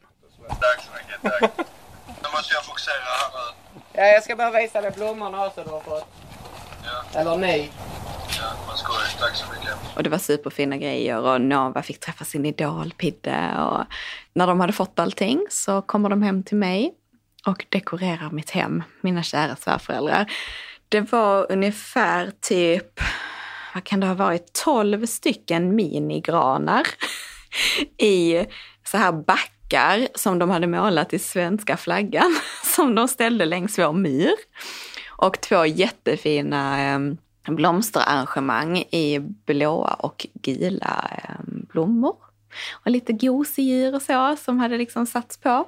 Tack 0.48 0.82
så 0.86 0.92
mycket, 0.92 1.40
tack. 1.40 1.68
Nu 2.08 2.30
måste 2.34 2.54
jag 2.54 2.66
fokusera 2.66 2.94
här 2.94 3.30
nu. 3.34 3.80
Ja, 3.94 4.04
jag 4.04 4.24
ska 4.24 4.36
bara 4.36 4.52
visa 4.52 4.82
dig 4.82 4.92
blommorna 4.92 5.46
också 5.46 5.64
du 5.64 5.70
har 5.70 5.82
fått. 5.82 6.08
Ja. 6.86 7.20
Eller 7.20 7.38
ni. 7.38 7.70
Ja. 8.40 8.76
Tack 9.20 9.36
så 9.36 9.46
mycket. 9.54 9.74
Och 9.96 10.04
det 10.04 10.10
var 10.10 10.18
superfina 10.18 10.78
grejer 10.78 11.20
och 11.20 11.42
Nova 11.42 11.82
fick 11.82 12.00
träffa 12.00 12.26
sin 12.26 12.46
idol 12.46 12.94
Pidde. 12.98 13.54
Och 13.60 13.84
när 14.34 14.48
de 14.48 14.60
hade 14.60 14.74
fått 14.74 15.00
allting 15.00 15.46
så 15.50 15.82
kommer 15.82 16.10
de 16.10 16.22
hem 16.22 16.44
till 16.44 16.58
mig 16.58 16.94
och 17.46 17.66
dekorerar 17.70 18.30
mitt 18.32 18.50
hem, 18.50 18.84
mina 19.02 19.24
kära 19.24 19.56
svärföräldrar. 19.56 20.32
Det 20.90 21.12
var 21.12 21.52
ungefär 21.52 22.32
typ 22.42 23.00
vad 23.78 23.84
kan 23.84 24.00
det 24.00 24.08
ha 24.08 24.14
varit, 24.14 24.54
12 24.54 25.06
stycken 25.06 25.76
minigranar 25.76 26.88
i 27.98 28.46
så 28.84 28.98
här 28.98 29.12
backar 29.12 30.08
som 30.16 30.40
de 30.40 30.50
hade 30.50 30.68
målat 30.68 31.14
i 31.14 31.20
svenska 31.20 31.78
flaggan 31.78 32.36
som 32.76 32.96
de 32.96 33.08
ställde 33.08 33.46
längs 33.46 33.80
vår 33.80 33.94
myr. 33.94 34.34
Och 35.08 35.42
två 35.42 35.66
jättefina 35.66 36.92
eh, 36.94 37.00
blomsterarrangemang 37.48 38.78
i 38.78 39.20
blåa 39.20 39.94
och 39.94 40.28
gula 40.34 41.10
eh, 41.24 41.46
blommor. 41.46 42.16
Och 42.72 42.92
lite 42.92 43.14
gosedjur 43.14 43.96
och 43.96 44.02
så 44.02 44.36
som 44.36 44.60
hade 44.60 44.78
liksom 44.78 45.06
satts 45.06 45.38
på. 45.38 45.68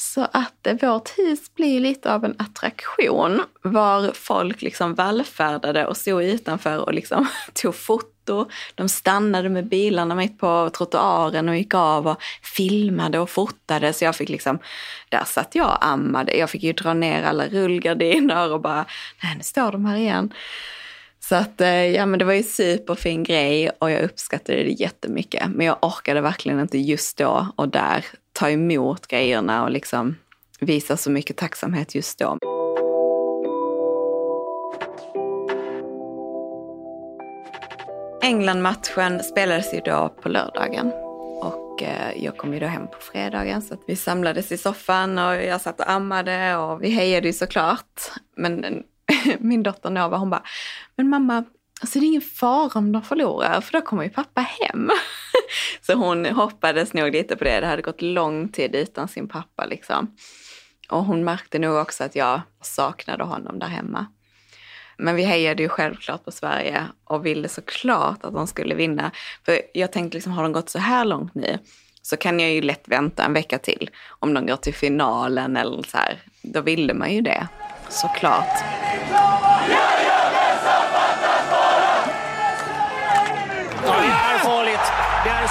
Så 0.00 0.26
att 0.32 0.66
vårt 0.82 1.18
hus 1.18 1.54
blir 1.54 1.80
lite 1.80 2.14
av 2.14 2.24
en 2.24 2.34
attraktion 2.38 3.42
var 3.62 4.12
folk 4.14 4.62
liksom 4.62 4.94
vallfärdade 4.94 5.86
och 5.86 5.96
stod 5.96 6.24
utanför 6.24 6.78
och 6.78 6.94
liksom 6.94 7.26
tog 7.52 7.74
foto. 7.74 8.48
De 8.74 8.88
stannade 8.88 9.48
med 9.48 9.68
bilarna 9.68 10.14
mitt 10.14 10.38
på 10.38 10.70
trottoaren 10.76 11.48
och 11.48 11.56
gick 11.56 11.74
av 11.74 12.08
och 12.08 12.22
filmade 12.56 13.18
och 13.18 13.30
fotade. 13.30 13.92
Så 13.92 14.04
jag 14.04 14.16
fick 14.16 14.28
liksom, 14.28 14.58
där 15.08 15.24
satt 15.24 15.54
jag 15.54 15.66
och 15.66 15.86
ammade. 15.86 16.36
Jag 16.36 16.50
fick 16.50 16.62
ju 16.62 16.72
dra 16.72 16.94
ner 16.94 17.22
alla 17.22 17.48
rullgardiner 17.48 18.52
och 18.52 18.60
bara, 18.60 18.84
nej 19.22 19.34
nu 19.36 19.42
står 19.42 19.72
de 19.72 19.84
här 19.84 19.96
igen. 19.96 20.32
Så 21.20 21.34
att, 21.34 21.60
eh, 21.60 21.86
ja 21.86 22.06
men 22.06 22.18
det 22.18 22.24
var 22.24 22.32
ju 22.32 22.42
superfin 22.42 23.22
grej 23.24 23.70
och 23.78 23.90
jag 23.90 24.02
uppskattade 24.02 24.64
det 24.64 24.70
jättemycket. 24.70 25.48
Men 25.48 25.66
jag 25.66 25.78
orkade 25.82 26.20
verkligen 26.20 26.60
inte 26.60 26.78
just 26.78 27.16
då 27.16 27.46
och 27.56 27.68
där 27.68 28.04
ta 28.40 28.50
emot 28.50 29.06
grejerna 29.06 29.64
och 29.64 29.70
liksom 29.70 30.16
visa 30.60 30.96
så 30.96 31.10
mycket 31.10 31.36
tacksamhet 31.36 31.94
just 31.94 32.18
då. 32.18 32.38
England-matchen 38.22 39.22
spelades 39.22 39.74
ju 39.74 39.80
då 39.80 40.14
på 40.22 40.28
lördagen 40.28 40.92
och 41.40 41.82
eh, 41.82 42.24
jag 42.24 42.36
kom 42.36 42.54
ju 42.54 42.60
då 42.60 42.66
hem 42.66 42.86
på 42.86 42.98
fredagen 43.00 43.62
så 43.62 43.74
att 43.74 43.82
vi 43.86 43.96
samlades 43.96 44.52
i 44.52 44.58
soffan 44.58 45.18
och 45.18 45.34
jag 45.34 45.60
satt 45.60 45.80
och 45.80 45.90
ammade 45.90 46.56
och 46.56 46.82
vi 46.82 46.90
hejade 46.90 47.26
ju 47.26 47.32
såklart. 47.32 48.00
Men 48.36 48.82
min 49.38 49.62
dotter 49.62 49.90
Nova 49.90 50.16
hon 50.16 50.30
bara, 50.30 50.42
men 50.96 51.08
mamma, 51.08 51.44
alltså 51.80 51.98
det 51.98 52.04
är 52.04 52.08
ingen 52.08 52.20
fara 52.20 52.70
om 52.74 52.92
de 52.92 53.02
förlorar 53.02 53.60
för 53.60 53.72
då 53.72 53.80
kommer 53.80 54.04
ju 54.04 54.10
pappa 54.10 54.40
hem. 54.40 54.90
så 55.80 55.94
hon 55.94 56.26
hoppades 56.26 56.92
nog 56.92 57.12
lite 57.12 57.36
på 57.36 57.44
det. 57.44 57.60
Det 57.60 57.66
hade 57.66 57.82
gått 57.82 58.02
lång 58.02 58.48
tid 58.48 58.74
utan 58.74 59.08
sin 59.08 59.28
pappa 59.28 59.66
liksom. 59.66 60.16
Och 60.88 61.04
hon 61.04 61.24
märkte 61.24 61.58
nog 61.58 61.76
också 61.76 62.04
att 62.04 62.16
jag 62.16 62.40
saknade 62.62 63.24
honom 63.24 63.58
där 63.58 63.66
hemma. 63.66 64.06
Men 64.96 65.14
vi 65.14 65.22
hejade 65.22 65.62
ju 65.62 65.68
självklart 65.68 66.24
på 66.24 66.30
Sverige 66.30 66.86
och 67.04 67.26
ville 67.26 67.48
såklart 67.48 68.24
att 68.24 68.34
de 68.34 68.46
skulle 68.46 68.74
vinna. 68.74 69.10
För 69.44 69.60
jag 69.74 69.92
tänkte 69.92 70.16
liksom, 70.16 70.32
har 70.32 70.42
de 70.42 70.52
gått 70.52 70.70
så 70.70 70.78
här 70.78 71.04
långt 71.04 71.34
nu 71.34 71.58
så 72.02 72.16
kan 72.16 72.40
jag 72.40 72.50
ju 72.50 72.62
lätt 72.62 72.88
vänta 72.88 73.24
en 73.24 73.32
vecka 73.32 73.58
till 73.58 73.90
om 74.08 74.34
de 74.34 74.46
går 74.46 74.56
till 74.56 74.74
finalen 74.74 75.56
eller 75.56 75.82
så 75.82 75.96
här. 75.96 76.22
Då 76.42 76.60
ville 76.60 76.94
man 76.94 77.14
ju 77.14 77.20
det, 77.20 77.48
såklart. 77.88 78.64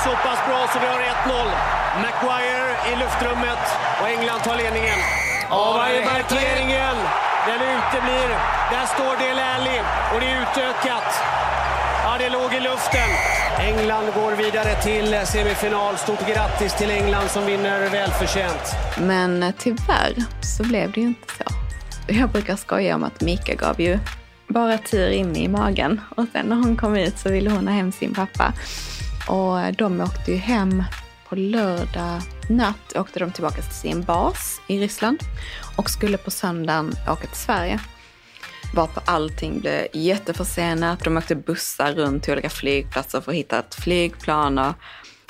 Så 0.03 0.09
pass 0.09 0.39
bra 0.47 0.67
så 0.73 0.79
vi 0.79 0.88
har 0.88 0.99
1-0. 0.99 1.51
Maguire 2.03 2.69
i 2.91 2.95
luftrummet 3.03 3.63
och 4.01 4.09
England 4.09 4.39
tar 4.39 4.57
ledningen. 4.57 4.99
Ja, 5.49 5.73
vad 5.73 5.88
är 5.88 6.05
markeringen? 6.05 6.95
Den 7.47 7.62
uteblir. 7.75 8.29
Där 8.71 8.85
står 8.85 9.17
Dele 9.23 9.45
Alli 9.55 9.79
och 10.13 10.19
det 10.19 10.27
är 10.31 10.41
utökat. 10.41 11.09
Ja, 12.03 12.15
det 12.19 12.29
låg 12.29 12.53
i 12.53 12.59
luften. 12.59 13.09
England 13.59 14.05
går 14.15 14.31
vidare 14.31 14.75
till 14.81 15.27
semifinal. 15.27 15.97
Stort 15.97 16.27
grattis 16.27 16.73
till 16.73 16.91
England 16.91 17.29
som 17.29 17.45
vinner 17.45 17.89
välförtjänt. 17.89 18.75
Men 18.99 19.43
eh, 19.43 19.53
tyvärr 19.57 20.13
så 20.41 20.63
blev 20.63 20.91
det 20.91 21.01
ju 21.01 21.07
inte 21.07 21.33
så. 21.38 21.43
Jag 22.07 22.29
brukar 22.29 22.55
skoja 22.55 22.95
om 22.95 23.03
att 23.03 23.21
Mika 23.21 23.55
gav 23.55 23.81
ju 23.81 23.99
bara 24.47 24.77
tur 24.77 25.09
inne 25.09 25.39
i 25.39 25.47
magen 25.47 26.01
och 26.15 26.25
sen 26.31 26.45
när 26.45 26.55
hon 26.55 26.77
kom 26.77 26.95
ut 26.95 27.19
så 27.19 27.29
ville 27.29 27.49
hon 27.49 27.67
ha 27.67 27.75
hem 27.75 27.91
sin 27.91 28.13
pappa. 28.13 28.53
Och 29.29 29.73
de 29.73 30.01
åkte 30.01 30.31
ju 30.31 30.37
hem 30.37 30.83
på 31.29 31.35
lördag 31.35 32.21
natt 32.49 32.95
åkte 32.95 33.19
de 33.19 33.31
tillbaka 33.31 33.61
till 33.61 33.73
sin 33.73 34.03
bas 34.03 34.61
i 34.67 34.79
Ryssland 34.79 35.19
och 35.75 35.89
skulle 35.89 36.17
på 36.17 36.31
söndagen 36.31 36.93
åka 37.07 37.27
till 37.27 37.37
Sverige. 37.37 37.79
Varpå 38.75 39.01
allting 39.05 39.59
blev 39.59 39.87
jätteförsenat. 39.93 41.03
De 41.03 41.17
åkte 41.17 41.35
bussar 41.35 41.93
runt 41.93 42.23
till 42.23 42.33
olika 42.33 42.49
flygplatser 42.49 43.21
för 43.21 43.31
att 43.31 43.37
hitta 43.37 43.59
ett 43.59 43.75
flygplan. 43.75 44.57
Och, 44.57 44.73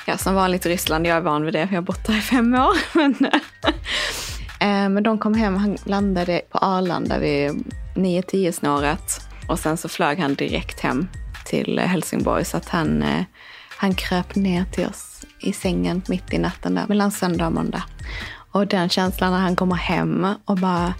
ja, 0.06 0.16
som 0.16 0.34
vanligt 0.34 0.66
i 0.66 0.68
Ryssland, 0.68 1.06
jag 1.06 1.16
är 1.16 1.20
van 1.20 1.44
vid 1.44 1.54
det, 1.54 1.66
för 1.66 1.74
jag 1.74 1.82
har 1.82 1.86
bott 1.86 2.06
där 2.06 2.18
i 2.18 2.20
fem 2.20 2.54
år. 2.54 2.76
Men, 2.94 3.14
eh, 4.60 4.88
men 4.88 5.02
de 5.02 5.18
kom 5.18 5.34
hem, 5.34 5.56
han 5.56 5.76
landade 5.84 6.42
på 6.50 6.58
Arlanda 6.58 7.18
vid 7.18 7.50
9-10 7.94 8.52
snåret. 8.52 9.20
Och 9.48 9.58
sen 9.58 9.76
så 9.76 9.88
flög 9.88 10.18
han 10.18 10.34
direkt 10.34 10.80
hem 10.80 11.08
till 11.44 11.78
Helsingborg 11.78 12.44
så 12.44 12.56
att 12.56 12.68
han, 12.68 13.02
eh, 13.02 13.24
han 13.80 13.94
kröp 13.94 14.34
ner 14.34 14.64
till 14.64 14.86
oss 14.86 15.24
i 15.38 15.52
sängen 15.52 16.02
mitt 16.08 16.32
i 16.32 16.38
natten 16.38 16.74
där 16.74 16.86
mellan 16.88 17.10
söndag 17.10 17.46
och 17.46 17.52
måndag. 17.52 17.82
Och 18.52 18.66
den 18.66 18.88
känslan 18.88 19.32
när 19.32 19.38
han 19.38 19.56
kommer 19.56 19.76
hem 19.76 20.34
och 20.44 20.56
bara 20.56 20.94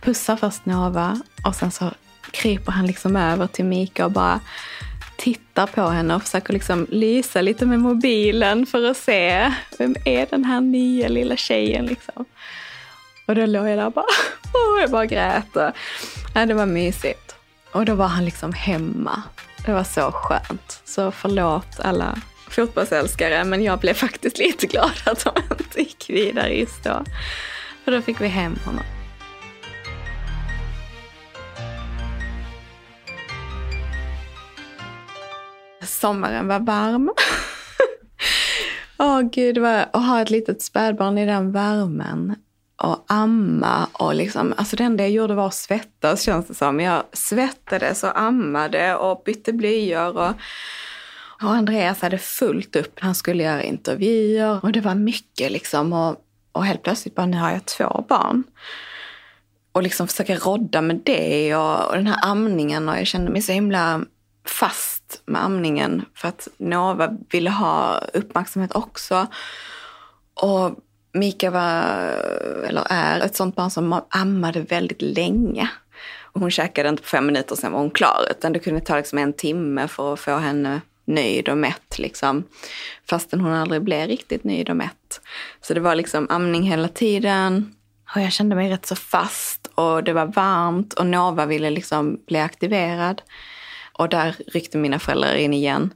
pussar 0.00 0.36
först 0.36 0.66
Nova 0.66 1.20
och 1.44 1.54
sen 1.54 1.70
så 1.70 1.90
kryper 2.30 2.72
han 2.72 2.86
liksom 2.86 3.16
över 3.16 3.46
till 3.46 3.64
Mika 3.64 4.04
och 4.04 4.12
bara 4.12 4.40
tittar 5.16 5.66
på 5.66 5.82
henne 5.82 6.14
och 6.14 6.22
försöker 6.22 6.52
liksom 6.52 6.86
lysa 6.90 7.40
lite 7.40 7.66
med 7.66 7.80
mobilen 7.80 8.66
för 8.66 8.90
att 8.90 8.96
se 8.96 9.52
vem 9.78 9.94
är 10.04 10.26
den 10.30 10.44
här 10.44 10.60
nya 10.60 11.08
lilla 11.08 11.36
tjejen 11.36 11.86
liksom. 11.86 12.24
Och 13.26 13.34
då 13.34 13.46
låg 13.46 13.68
jag 13.68 13.78
där 13.78 13.86
och 13.86 13.92
bara, 13.92 14.04
oh, 14.52 14.80
jag 14.80 14.90
bara 14.90 15.06
grät. 15.06 15.56
Och, 15.56 15.70
ja, 16.34 16.46
det 16.46 16.54
var 16.54 16.66
mysigt. 16.66 17.34
Och 17.72 17.84
då 17.84 17.94
var 17.94 18.08
han 18.08 18.24
liksom 18.24 18.52
hemma. 18.52 19.22
Det 19.66 19.72
var 19.72 19.84
så 19.84 20.12
skönt. 20.12 20.82
Så 20.84 21.10
förlåt 21.10 21.80
alla 21.80 22.18
fotbollsälskare, 22.50 23.44
men 23.44 23.62
jag 23.62 23.78
blev 23.78 23.94
faktiskt 23.94 24.38
lite 24.38 24.66
glad 24.66 24.92
att 25.06 25.24
de 25.24 25.54
inte 25.60 25.78
gick 25.78 26.10
vidare 26.10 26.58
just 26.58 26.84
då. 26.84 27.04
För 27.84 27.92
då 27.92 28.02
fick 28.02 28.20
vi 28.20 28.28
hem 28.28 28.58
honom. 28.64 28.84
Sommaren 35.82 36.48
var 36.48 36.60
varm. 36.60 37.10
Åh 38.98 39.18
oh, 39.18 39.22
gud, 39.22 39.58
vad, 39.58 39.74
att 39.92 40.06
ha 40.06 40.22
ett 40.22 40.30
litet 40.30 40.62
spädbarn 40.62 41.18
i 41.18 41.26
den 41.26 41.52
värmen 41.52 42.34
och 42.76 43.04
amma 43.08 43.88
och 43.92 44.14
liksom, 44.14 44.54
alltså 44.56 44.76
det 44.76 44.84
enda 44.84 45.04
jag 45.04 45.10
gjorde 45.10 45.34
var 45.34 45.46
att 45.46 45.54
svettas 45.54 46.22
känns 46.22 46.46
det 46.46 46.54
som. 46.54 46.80
Jag 46.80 47.02
svettades 47.12 48.04
och 48.04 48.20
ammade 48.20 48.96
och 48.96 49.22
bytte 49.24 49.52
blöjor 49.52 50.18
och, 50.18 50.34
och 51.42 51.54
Andreas 51.54 52.02
hade 52.02 52.18
fullt 52.18 52.76
upp. 52.76 53.00
Han 53.00 53.14
skulle 53.14 53.42
göra 53.42 53.62
intervjuer 53.62 54.60
och 54.62 54.72
det 54.72 54.80
var 54.80 54.94
mycket 54.94 55.52
liksom 55.52 55.92
och, 55.92 56.16
och 56.52 56.64
helt 56.64 56.82
plötsligt 56.82 57.14
bara 57.14 57.26
nu 57.26 57.36
har 57.36 57.50
jag 57.50 57.64
två 57.64 58.04
barn. 58.08 58.44
Och 59.72 59.82
liksom 59.82 60.08
försöka 60.08 60.36
rodda 60.36 60.80
med 60.80 61.00
det 61.04 61.56
och, 61.56 61.88
och 61.88 61.96
den 61.96 62.06
här 62.06 62.20
amningen 62.22 62.88
och 62.88 62.98
jag 62.98 63.06
kände 63.06 63.30
mig 63.30 63.42
så 63.42 63.52
himla 63.52 64.04
fast 64.46 65.22
med 65.26 65.44
amningen 65.44 66.04
för 66.14 66.28
att 66.28 66.48
Nova 66.56 67.16
ville 67.30 67.50
ha 67.50 67.98
uppmärksamhet 68.12 68.74
också. 68.74 69.26
Och 70.34 70.83
Mika 71.14 71.50
var, 71.50 71.62
eller 72.68 72.86
är, 72.90 73.20
ett 73.20 73.36
sånt 73.36 73.56
barn 73.56 73.70
som 73.70 74.00
ammade 74.08 74.60
väldigt 74.60 75.02
länge. 75.02 75.68
hon 76.32 76.50
käkade 76.50 76.88
inte 76.88 77.02
på 77.02 77.08
fem 77.08 77.26
minuter, 77.26 77.56
sen 77.56 77.72
var 77.72 77.78
hon 77.78 77.90
klar. 77.90 78.26
Utan 78.30 78.52
det 78.52 78.58
kunde 78.58 78.80
ta 78.80 78.96
liksom 78.96 79.18
en 79.18 79.32
timme 79.32 79.88
för 79.88 80.14
att 80.14 80.20
få 80.20 80.36
henne 80.36 80.80
nöjd 81.04 81.48
och 81.48 81.58
mätt. 81.58 81.98
Liksom. 81.98 82.44
Fastän 83.10 83.40
hon 83.40 83.52
aldrig 83.52 83.82
blev 83.82 84.08
riktigt 84.08 84.44
nöjd 84.44 84.70
och 84.70 84.76
mätt. 84.76 85.20
Så 85.60 85.74
det 85.74 85.80
var 85.80 85.94
liksom 85.94 86.26
amning 86.30 86.62
hela 86.62 86.88
tiden. 86.88 87.74
Och 88.14 88.20
jag 88.20 88.32
kände 88.32 88.56
mig 88.56 88.70
rätt 88.70 88.86
så 88.86 88.96
fast 88.96 89.70
och 89.74 90.04
det 90.04 90.12
var 90.12 90.26
varmt 90.26 90.92
och 90.92 91.06
Nova 91.06 91.46
ville 91.46 91.70
liksom 91.70 92.20
bli 92.26 92.38
aktiverad. 92.40 93.22
Och 93.92 94.08
där 94.08 94.36
ryckte 94.46 94.78
mina 94.78 94.98
föräldrar 94.98 95.34
in 95.34 95.54
igen. 95.54 95.94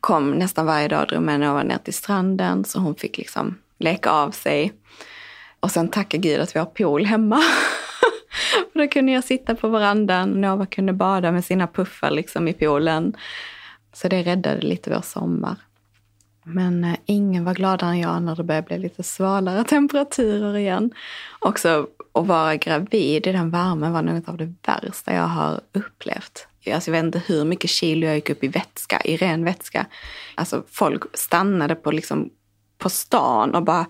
Kom 0.00 0.30
nästan 0.30 0.66
varje 0.66 0.88
dag, 0.88 1.00
och 1.00 1.08
drog 1.08 1.22
med 1.22 1.40
Nova 1.40 1.62
ner 1.62 1.78
till 1.78 1.94
stranden 1.94 2.64
så 2.64 2.78
hon 2.78 2.94
fick 2.94 3.18
liksom 3.18 3.58
leka 3.78 4.10
av 4.10 4.30
sig. 4.30 4.72
Och 5.60 5.70
sen 5.70 5.88
tacka 5.88 6.16
gud 6.16 6.40
att 6.40 6.54
vi 6.54 6.58
har 6.58 6.66
pool 6.66 7.04
hemma. 7.04 7.36
För 8.72 8.78
då 8.78 8.88
kunde 8.88 9.12
jag 9.12 9.24
sitta 9.24 9.54
på 9.54 9.68
verandan, 9.68 10.40
Nova 10.40 10.66
kunde 10.66 10.92
bada 10.92 11.32
med 11.32 11.44
sina 11.44 11.66
puffar 11.66 12.10
liksom 12.10 12.48
i 12.48 12.52
poolen. 12.52 13.16
Så 13.92 14.08
det 14.08 14.22
räddade 14.22 14.60
lite 14.60 14.90
vår 14.90 15.00
sommar. 15.00 15.56
Men 16.44 16.84
eh, 16.84 16.96
ingen 17.06 17.44
var 17.44 17.54
gladare 17.54 17.90
än 17.90 17.98
jag 17.98 18.22
när 18.22 18.36
det 18.36 18.42
började 18.42 18.66
bli 18.66 18.78
lite 18.78 19.02
svalare 19.02 19.64
temperaturer 19.68 20.56
igen. 20.56 20.90
Också 21.38 21.86
att 22.12 22.26
vara 22.26 22.56
gravid 22.56 23.26
i 23.26 23.32
den 23.32 23.50
värmen 23.50 23.92
var 23.92 24.02
något 24.02 24.28
av 24.28 24.36
det 24.36 24.54
värsta 24.66 25.14
jag 25.14 25.28
har 25.28 25.60
upplevt. 25.72 26.46
Alltså 26.72 26.90
jag 26.90 26.92
vet 26.92 27.04
inte 27.04 27.22
hur 27.26 27.44
mycket 27.44 27.70
kilo 27.70 28.06
jag 28.06 28.14
gick 28.14 28.30
upp 28.30 28.44
i 28.44 28.48
vätska, 28.48 29.00
i 29.04 29.16
ren 29.16 29.44
vätska. 29.44 29.86
Alltså 30.34 30.62
folk 30.70 31.02
stannade 31.14 31.74
på 31.74 31.90
liksom 31.90 32.30
på 32.78 32.90
stan 32.90 33.54
och 33.54 33.62
bara 33.62 33.86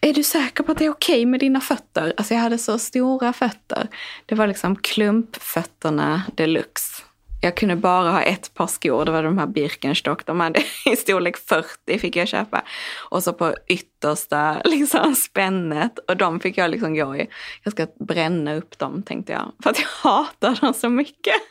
är 0.00 0.14
du 0.14 0.22
säker 0.22 0.64
på 0.64 0.72
att 0.72 0.78
det 0.78 0.84
är 0.84 0.90
okej 0.90 1.14
okay 1.14 1.26
med 1.26 1.40
dina 1.40 1.60
fötter? 1.60 2.12
Alltså 2.16 2.34
jag 2.34 2.40
hade 2.40 2.58
så 2.58 2.78
stora 2.78 3.32
fötter. 3.32 3.88
Det 4.26 4.34
var 4.34 4.46
liksom 4.46 4.76
klumpfötterna 4.76 6.22
deluxe. 6.34 7.02
Jag 7.42 7.56
kunde 7.56 7.76
bara 7.76 8.10
ha 8.10 8.22
ett 8.22 8.54
par 8.54 8.66
skor, 8.66 9.04
det 9.04 9.10
var 9.10 9.22
de 9.22 9.38
här 9.38 9.46
Birkenstock, 9.46 10.26
de 10.26 10.40
hade 10.40 10.60
i 10.92 10.96
storlek 10.96 11.36
40 11.36 11.98
fick 11.98 12.16
jag 12.16 12.28
köpa. 12.28 12.62
Och 13.10 13.22
så 13.22 13.32
på 13.32 13.54
yttersta 13.66 14.62
liksom, 14.64 15.14
spännet 15.14 15.98
och 15.98 16.16
de 16.16 16.40
fick 16.40 16.58
jag 16.58 16.70
liksom 16.70 16.94
gå 16.94 17.16
i. 17.16 17.26
Jag 17.64 17.72
ska 17.72 17.86
bränna 18.00 18.54
upp 18.54 18.78
dem 18.78 19.02
tänkte 19.02 19.32
jag, 19.32 19.52
för 19.62 19.70
att 19.70 19.78
jag 19.78 20.10
hatar 20.10 20.60
dem 20.60 20.74
så 20.74 20.88
mycket. 20.88 21.34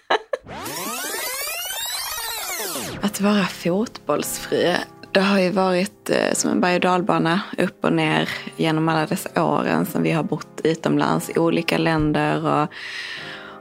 Att 3.02 3.22
vara 3.22 3.46
fotbollsfri, 3.46 4.76
det 5.12 5.20
har 5.20 5.40
ju 5.40 5.50
varit 5.50 6.10
eh, 6.10 6.34
som 6.34 6.52
en 6.52 6.62
berg 6.62 6.76
och 6.76 6.82
dalbana 6.82 7.42
upp 7.58 7.84
och 7.84 7.94
ner 7.94 8.30
genom 8.58 8.90
alla 8.90 9.06
dessa 9.06 9.44
åren 9.44 9.86
som 9.86 10.04
vi 10.04 10.12
har 10.12 10.24
bott 10.24 10.62
utomlands 10.64 11.30
i 11.30 11.40
olika 11.40 11.78
länder. 11.78 12.46
Och, 12.46 12.70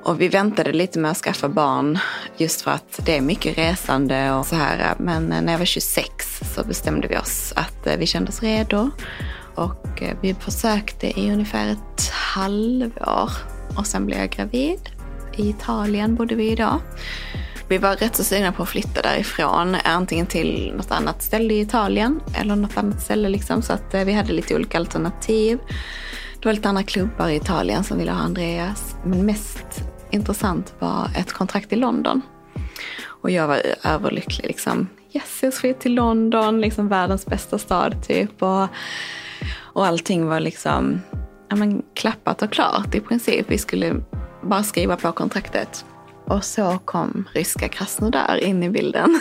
och 0.03 0.21
vi 0.21 0.29
väntade 0.29 0.73
lite 0.73 0.99
med 0.99 1.11
att 1.11 1.17
skaffa 1.17 1.49
barn 1.49 1.99
just 2.37 2.61
för 2.61 2.71
att 2.71 3.01
det 3.07 3.17
är 3.17 3.21
mycket 3.21 3.59
resande 3.59 4.33
och 4.33 4.47
så 4.47 4.57
här. 4.57 4.95
Men 4.99 5.33
eh, 5.33 5.43
när 5.43 5.53
jag 5.53 5.59
var 5.59 5.67
26 5.67 6.09
så 6.55 6.65
bestämde 6.65 7.09
vi 7.09 7.19
oss 7.19 7.53
att 7.57 7.87
eh, 7.87 7.97
vi 7.97 8.07
kände 8.07 8.29
oss 8.29 8.43
redo. 8.43 8.91
Och 9.55 10.03
vi 10.21 10.35
försökte 10.35 11.21
i 11.21 11.33
ungefär 11.33 11.69
ett 11.69 12.11
halvår. 12.13 13.31
Och 13.79 13.87
sen 13.87 14.07
blev 14.07 14.19
jag 14.19 14.31
gravid. 14.31 14.81
I 15.37 15.49
Italien 15.49 16.15
bodde 16.15 16.35
vi 16.35 16.51
idag. 16.51 16.81
Vi 17.69 17.79
var 17.79 17.97
rätt 17.97 18.17
så 18.17 18.25
sugna 18.25 18.53
på 18.53 18.63
att 18.63 18.69
flytta 18.69 19.03
därifrån, 19.03 19.77
antingen 19.85 20.27
till 20.27 20.73
något 20.77 20.91
annat 20.91 21.23
ställe 21.23 21.55
i 21.55 21.61
Italien 21.61 22.21
eller 22.35 22.57
något 22.57 22.77
annat 22.77 23.03
ställe 23.03 23.29
liksom. 23.29 23.63
Så 23.63 23.73
att 23.73 23.95
eh, 23.95 24.05
vi 24.05 24.13
hade 24.13 24.33
lite 24.33 24.55
olika 24.55 24.79
alternativ. 24.79 25.59
Det 26.41 26.49
var 26.49 26.53
lite 26.53 26.69
andra 26.69 26.83
klubbar 26.83 27.29
i 27.29 27.37
Italien 27.37 27.85
som 27.85 27.99
ville 27.99 28.13
ha 28.13 28.19
Andreas. 28.19 28.97
Men 29.05 29.27
mest 29.27 29.83
intressant 30.11 30.75
var 30.79 31.11
ett 31.17 31.33
kontrakt 31.33 31.73
i 31.73 31.77
London. 31.77 32.23
Och 33.05 33.31
jag 33.31 33.49
var 33.49 33.61
överlycklig 33.85 34.47
liksom. 34.47 34.89
Yes, 35.13 35.39
jag 35.43 35.53
ska 35.53 35.75
till 35.75 35.95
London, 35.95 36.61
liksom 36.61 36.89
världens 36.89 37.27
bästa 37.27 37.59
stad 37.59 38.07
typ. 38.07 38.43
Och, 38.43 38.69
och 39.57 39.87
allting 39.87 40.27
var 40.27 40.41
liksom 40.41 41.01
ja, 41.49 41.57
men, 41.57 41.83
klappat 41.95 42.43
och 42.43 42.53
klart 42.53 42.95
i 42.95 43.01
princip. 43.01 43.47
Vi 43.49 43.59
skulle 43.59 43.95
bara 44.43 44.63
skriva 44.63 44.97
på 44.97 45.13
kontraktet. 45.13 45.85
Och 46.29 46.45
så 46.45 46.79
kom 46.85 47.29
ryska 47.33 47.69
Krasnodar 47.69 48.37
in 48.37 48.63
i 48.63 48.71
bilden. 48.71 49.21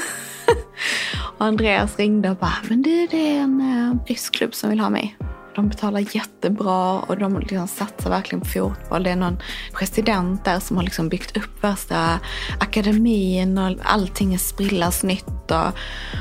och 1.37 1.45
Andreas 1.45 1.97
ringde 1.97 2.29
och 2.29 2.37
bara, 2.37 2.57
men 2.69 2.81
du, 2.81 3.07
det 3.11 3.37
är 3.37 3.39
en 3.41 3.61
eh, 3.61 4.07
rysk 4.07 4.33
klubb 4.33 4.55
som 4.55 4.69
vill 4.69 4.79
ha 4.79 4.89
mig. 4.89 5.17
De 5.55 5.69
betalar 5.69 6.15
jättebra 6.15 6.99
och 6.99 7.17
de 7.17 7.39
liksom 7.39 7.67
satsar 7.67 8.09
verkligen 8.09 8.41
på 8.41 8.47
fotboll. 8.47 9.03
Det 9.03 9.09
är 9.09 9.15
någon 9.15 9.37
president 9.73 10.45
där 10.45 10.59
som 10.59 10.77
har 10.77 10.83
liksom 10.83 11.09
byggt 11.09 11.37
upp 11.37 11.63
värsta 11.63 12.19
akademin 12.59 13.57
och 13.57 13.77
allting 13.83 14.33
är 14.33 14.37
sprillans 14.37 15.03
nytt. 15.03 15.51
Och, 15.51 15.67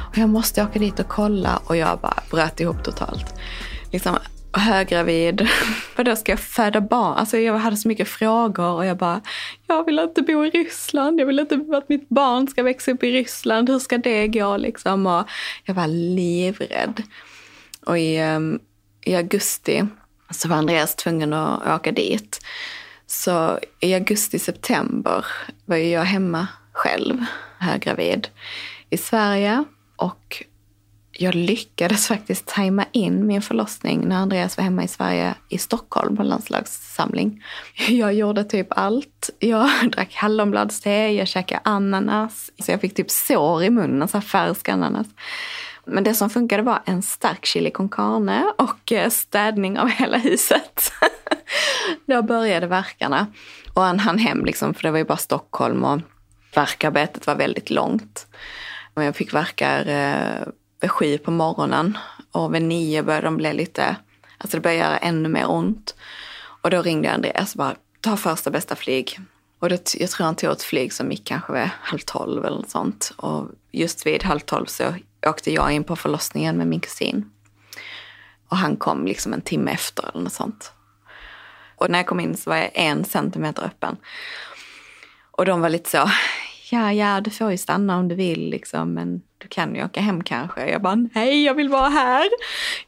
och 0.09 0.19
jag 0.19 0.29
måste 0.29 0.63
åka 0.63 0.79
dit 0.79 1.01
och 1.01 1.09
kolla 1.09 1.61
och 1.65 1.77
jag 1.77 1.99
bara 2.01 2.23
bröt 2.31 2.61
ihop 2.61 2.85
totalt. 2.85 3.35
Liksom, 3.93 4.17
höggravid. 4.59 5.49
Vadå, 5.97 6.17
ska 6.17 6.33
jag 6.33 6.41
föda 6.41 6.81
barn? 6.81 7.17
Alltså 7.17 7.39
jag 7.39 7.59
hade 7.59 7.77
så 7.77 7.89
mycket 7.89 8.09
frågor 8.09 8.71
och 8.71 8.87
jag 8.87 8.97
bara, 8.97 9.21
jag 9.67 9.85
vill 9.85 9.99
inte 9.99 10.23
bo 10.23 10.45
i 10.45 10.51
Ryssland. 10.51 11.21
Jag 11.21 11.27
vill 11.27 11.39
inte 11.39 11.65
att 11.73 11.89
mitt 11.89 12.09
barn 12.09 12.49
ska 12.49 12.63
växa 12.63 12.93
upp 12.93 13.05
i 13.05 13.13
Ryssland. 13.13 13.71
Hur 13.71 13.79
ska 13.79 13.99
det 13.99 14.29
gå 14.29 14.57
liksom? 14.57 15.07
Och 15.07 15.29
jag 15.65 15.75
var 15.75 15.87
livrädd. 15.87 17.03
Och 17.87 17.99
i, 17.99 18.23
um, 18.23 18.61
i 19.05 19.15
augusti 19.15 19.87
så 20.31 20.49
var 20.49 20.57
Andreas 20.57 20.97
tvungen 20.97 21.33
att 21.33 21.81
åka 21.81 21.93
dit. 21.93 22.41
Så 23.07 23.59
i 23.81 23.95
augusti-september 23.95 25.27
var 25.65 25.77
jag 25.77 26.05
hemma 26.05 26.47
själv, 26.73 27.25
höggravid, 27.59 28.29
i 28.91 28.97
Sverige. 28.97 29.65
Och 29.97 30.45
jag 31.19 31.35
lyckades 31.35 32.07
faktiskt 32.07 32.47
tajma 32.47 32.85
in 32.93 33.27
min 33.27 33.43
förlossning 33.43 34.09
när 34.09 34.17
Andreas 34.17 34.57
var 34.57 34.65
hemma 34.65 34.85
i 34.85 34.89
Sverige 34.89 35.35
i 35.49 35.59
Stockholm 35.59 36.17
på 36.17 36.23
landslagssamling. 36.23 37.45
Jag 37.89 38.15
gjorde 38.15 38.45
typ 38.45 38.67
allt. 38.71 39.31
Jag 39.39 39.71
drack 39.93 40.15
hallonbladste, 40.15 40.91
jag 40.91 41.29
käkade 41.29 41.61
ananas. 41.65 42.51
Så 42.59 42.71
jag 42.71 42.81
fick 42.81 42.95
typ 42.95 43.11
sår 43.11 43.63
i 43.65 43.71
munnen, 43.71 44.09
så 44.09 44.17
här 44.17 44.23
färsk 44.23 44.69
ananas. 44.69 45.07
Men 45.85 46.05
det 46.05 46.15
som 46.15 46.31
funkade 46.31 46.63
var 46.63 46.83
en 46.85 47.03
stark 47.03 47.47
chili 47.47 47.71
con 47.71 47.89
carne 47.89 48.45
och 48.59 48.93
eh, 48.93 49.11
städning 49.11 49.79
av 49.79 49.89
hela 49.89 50.19
huset. 50.19 50.93
Då 52.07 52.23
började 52.23 52.67
verkarna. 52.67 53.27
Och 53.73 53.83
han 53.83 53.99
hann 53.99 54.19
hem 54.19 54.45
liksom, 54.45 54.75
för 54.75 54.83
det 54.83 54.91
var 54.91 54.99
ju 54.99 55.05
bara 55.05 55.17
Stockholm 55.17 55.85
och 55.85 56.01
verkarbetet 56.55 57.27
var 57.27 57.35
väldigt 57.35 57.71
långt. 57.71 58.27
Och 58.95 59.05
jag 59.05 59.17
fick 59.17 59.35
verkar 59.35 59.89
eh, 59.89 60.49
vid 60.81 60.91
sju 60.91 61.19
på 61.19 61.31
morgonen 61.31 61.99
och 62.33 62.55
vid 62.55 62.63
nio 62.63 63.03
började 63.03 63.27
de 63.27 63.37
bli 63.37 63.53
lite, 63.53 63.97
alltså 64.39 64.57
det 64.57 64.61
började 64.61 64.83
göra 64.83 64.99
ännu 64.99 65.29
mer 65.29 65.51
ont. 65.51 65.95
Och 66.63 66.71
då 66.71 66.83
ringde 66.83 67.09
jag 67.09 67.15
Andreas 67.15 67.53
och 67.53 67.59
bara, 67.59 67.77
ta 68.01 68.17
första 68.17 68.51
bästa 68.51 68.77
flyg. 68.77 69.19
Och 69.59 69.69
det, 69.69 69.95
jag 69.95 70.11
tror 70.11 70.25
han 70.25 70.37
tog 70.37 70.51
ett 70.51 70.63
flyg 70.63 70.93
som 70.93 71.11
gick 71.11 71.25
kanske 71.25 71.53
vid 71.53 71.71
halv 71.81 71.99
tolv 71.99 72.45
eller 72.45 72.57
något 72.57 72.71
sånt. 72.71 73.13
Och 73.17 73.49
just 73.73 74.07
vid 74.07 74.23
halv 74.23 74.41
tolv 74.41 74.67
så 74.67 74.95
åkte 75.27 75.53
jag 75.53 75.73
in 75.73 75.85
på 75.85 75.97
förlossningen 75.97 76.57
med 76.57 76.67
min 76.67 76.81
kusin. 76.81 77.31
Och 78.49 78.57
han 78.57 78.77
kom 78.77 79.07
liksom 79.07 79.33
en 79.33 79.41
timme 79.41 79.71
efter 79.71 80.11
eller 80.13 80.23
något 80.23 80.33
sånt. 80.33 80.73
Och 81.77 81.91
när 81.91 81.99
jag 81.99 82.07
kom 82.07 82.21
in 82.21 82.37
så 82.37 82.51
var 82.51 82.57
jag 82.57 82.71
en 82.75 83.05
centimeter 83.05 83.63
öppen. 83.63 83.97
Och 85.31 85.45
de 85.45 85.61
var 85.61 85.69
lite 85.69 85.91
så, 85.91 86.11
ja, 86.71 86.93
ja, 86.93 87.21
du 87.21 87.31
får 87.31 87.51
ju 87.51 87.59
stanna 87.59 87.99
om 87.99 88.09
du 88.09 88.15
vill 88.15 88.51
liksom, 88.51 88.95
men 88.95 89.23
du 89.39 89.49
kan 89.49 89.75
ju 89.75 89.85
åka 89.85 90.01
hem 90.01 90.25
kanske. 90.25 90.71
Jag 90.71 90.83
bara, 90.83 90.95
nej, 91.15 91.45
jag 91.45 91.55
vill 91.55 91.69
vara 91.69 91.89
här. 91.89 92.29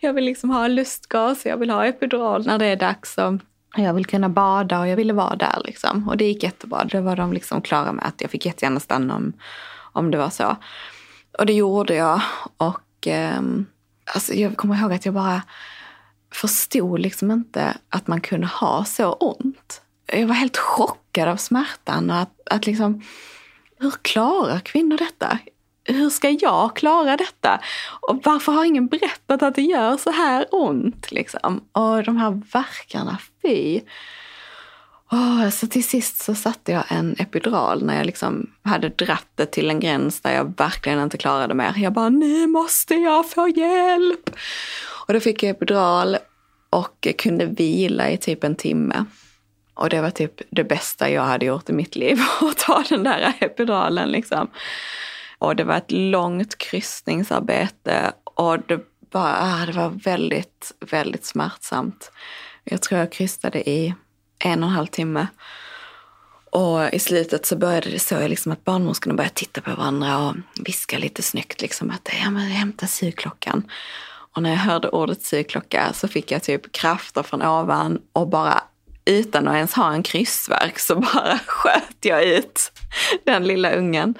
Jag 0.01 0.13
vill 0.13 0.25
liksom 0.25 0.51
ha 0.51 0.69
lustgas, 0.69 1.47
jag 1.47 1.57
vill 1.57 1.71
ha 1.71 1.87
epidural 1.87 2.47
när 2.47 2.59
det 2.59 2.67
är 2.67 2.77
dags. 2.77 3.19
Och 3.19 3.35
jag 3.77 3.95
vill 3.95 4.07
kunna 4.07 4.29
bada 4.29 4.81
och 4.81 4.89
jag 4.89 4.97
ville 4.97 5.13
vara 5.13 5.37
där 5.37 5.63
liksom. 5.65 6.09
Och 6.09 6.17
det 6.17 6.25
gick 6.25 6.43
jättebra. 6.43 6.85
Då 6.85 7.01
var 7.01 7.17
de 7.17 7.33
liksom 7.33 7.63
klara 7.63 7.93
med 7.93 8.07
att 8.07 8.21
jag 8.21 8.31
fick 8.31 8.47
jättegärna 8.47 8.81
stanna 8.81 9.17
om, 9.17 9.33
om 9.93 10.11
det 10.11 10.19
var 10.19 10.31
så. 10.31 10.57
Och 11.39 11.47
det 11.47 11.53
gjorde 11.53 11.95
jag. 11.95 12.21
Och 12.57 13.07
eh, 13.07 13.41
alltså, 14.15 14.35
jag 14.35 14.57
kommer 14.57 14.81
ihåg 14.81 14.93
att 14.93 15.05
jag 15.05 15.15
bara 15.15 15.43
förstod 16.33 17.01
liksom 17.01 17.31
inte 17.31 17.77
att 17.89 18.07
man 18.07 18.21
kunde 18.21 18.47
ha 18.47 18.85
så 18.85 19.13
ont. 19.13 19.83
Jag 20.07 20.27
var 20.27 20.35
helt 20.35 20.57
chockad 20.57 21.29
av 21.29 21.37
smärtan 21.37 22.11
och 22.11 22.17
att, 22.17 22.41
att 22.51 22.67
liksom 22.67 23.03
hur 23.79 23.91
klarar 23.91 24.61
kvinnor 24.61 24.97
detta? 24.97 25.39
Hur 25.89 26.11
ska 26.11 26.31
jag 26.31 26.77
klara 26.77 27.17
detta? 27.17 27.61
Och 28.01 28.21
varför 28.25 28.53
har 28.53 28.65
ingen 28.65 28.87
berättat 28.87 29.43
att 29.43 29.55
det 29.55 29.63
gör 29.63 29.97
så 29.97 30.11
här 30.11 30.47
ont? 30.51 31.13
Liksom? 31.13 31.61
Och 31.73 32.03
de 32.05 32.17
här 32.17 32.43
verkarna, 32.53 33.19
fy. 33.43 33.81
Oh, 35.11 35.51
så 35.51 35.67
till 35.67 35.85
sist 35.85 36.23
så 36.23 36.35
satte 36.35 36.73
jag 36.73 36.85
en 36.89 37.17
epidural 37.19 37.85
när 37.85 37.97
jag 37.97 38.07
liksom 38.07 38.51
hade 38.63 38.89
dratt 38.89 39.29
det 39.35 39.47
till 39.47 39.71
en 39.71 39.81
gräns 39.81 40.21
där 40.21 40.35
jag 40.35 40.59
verkligen 40.59 41.01
inte 41.01 41.17
klarade 41.17 41.55
mer. 41.55 41.75
Jag 41.77 41.93
bara, 41.93 42.09
nu 42.09 42.47
måste 42.47 42.95
jag 42.95 43.31
få 43.31 43.49
hjälp! 43.49 44.31
Och 45.07 45.15
då 45.15 45.21
fick 45.21 45.43
jag 45.43 45.51
epidural 45.51 46.17
och 46.71 47.09
kunde 47.19 47.47
vila 47.47 48.11
i 48.11 48.17
typ 48.17 48.45
en 48.45 48.57
timme. 48.57 49.05
Och 49.75 49.89
det 49.89 50.01
var 50.01 50.11
typ 50.11 50.43
det 50.51 50.65
bästa 50.65 51.11
jag 51.11 51.23
hade 51.23 51.47
gjort 51.47 51.71
i 51.71 51.73
mitt 51.73 51.97
liv, 51.97 52.19
att 52.41 52.59
ta 52.59 52.85
den 52.89 53.03
där 53.03 53.33
epiduralen 53.41 54.09
liksom. 54.09 54.49
Och 55.39 55.57
det 55.57 55.65
var 55.65 55.77
ett 55.77 55.93
långt 55.93 56.59
kryssningsarbete 56.59 58.13
och 58.25 58.59
det, 58.59 58.81
bara, 59.11 59.37
ah, 59.41 59.67
det 59.67 59.73
var 59.73 59.89
väldigt, 59.89 60.73
väldigt 60.91 61.25
smärtsamt. 61.25 62.11
Jag 62.65 62.83
tror 62.83 63.01
jag 63.01 63.13
krystade 63.13 63.71
i 63.71 63.95
en 64.39 64.63
och 64.63 64.69
en 64.69 64.75
halv 64.75 64.87
timme. 64.87 65.27
Och 66.51 66.95
i 66.95 66.99
slutet 66.99 67.47
så 67.47 67.57
började 67.57 67.91
det 67.91 67.99
så 67.99 68.29
liksom 68.29 68.53
att 68.53 68.65
barnmorskorna 68.65 69.15
började 69.15 69.35
titta 69.35 69.61
på 69.61 69.71
varandra 69.71 70.19
och 70.19 70.35
viska 70.65 70.99
lite 70.99 71.23
snyggt 71.23 71.61
liksom 71.61 71.91
att 71.91 72.09
ja, 72.23 72.31
men 72.31 72.43
hämta 72.43 72.87
sugklockan. 72.87 73.71
Och 74.35 74.43
när 74.43 74.51
jag 74.51 74.57
hörde 74.57 74.89
ordet 74.89 75.23
sugklocka 75.23 75.93
så 75.93 76.09
fick 76.09 76.31
jag 76.31 76.43
typ 76.43 76.73
krafter 76.73 77.23
från 77.23 77.43
ovan 77.43 78.01
och 78.13 78.29
bara 78.29 78.63
utan 79.09 79.49
att 79.49 79.55
ens 79.55 79.75
ha 79.75 79.93
en 79.93 80.03
kryssverk 80.03 80.79
så 80.79 80.95
bara 80.95 81.39
sköt 81.47 82.05
jag 82.05 82.25
ut 82.25 82.73
den 83.25 83.45
lilla 83.45 83.73
ungen. 83.73 84.15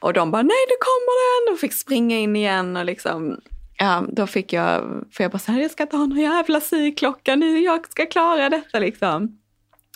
Och 0.00 0.12
de 0.12 0.30
bara, 0.30 0.42
nej 0.42 0.66
nu 0.68 0.74
kommer 0.80 1.46
den! 1.46 1.54
Och 1.54 1.60
fick 1.60 1.72
springa 1.72 2.18
in 2.18 2.36
igen 2.36 2.76
och 2.76 2.84
liksom, 2.84 3.40
ja, 3.78 4.04
då 4.08 4.26
fick 4.26 4.52
jag, 4.52 5.04
för 5.12 5.24
jag 5.24 5.30
bara, 5.30 5.38
så 5.38 5.52
här, 5.52 5.60
jag 5.60 5.70
ska 5.70 5.82
inte 5.82 5.96
ha 5.96 6.06
någon 6.06 6.18
jävla 6.18 6.60
syklocka 6.60 7.36
nu, 7.36 7.58
jag 7.58 7.86
ska 7.90 8.06
klara 8.06 8.48
detta 8.48 8.78
liksom. 8.78 9.38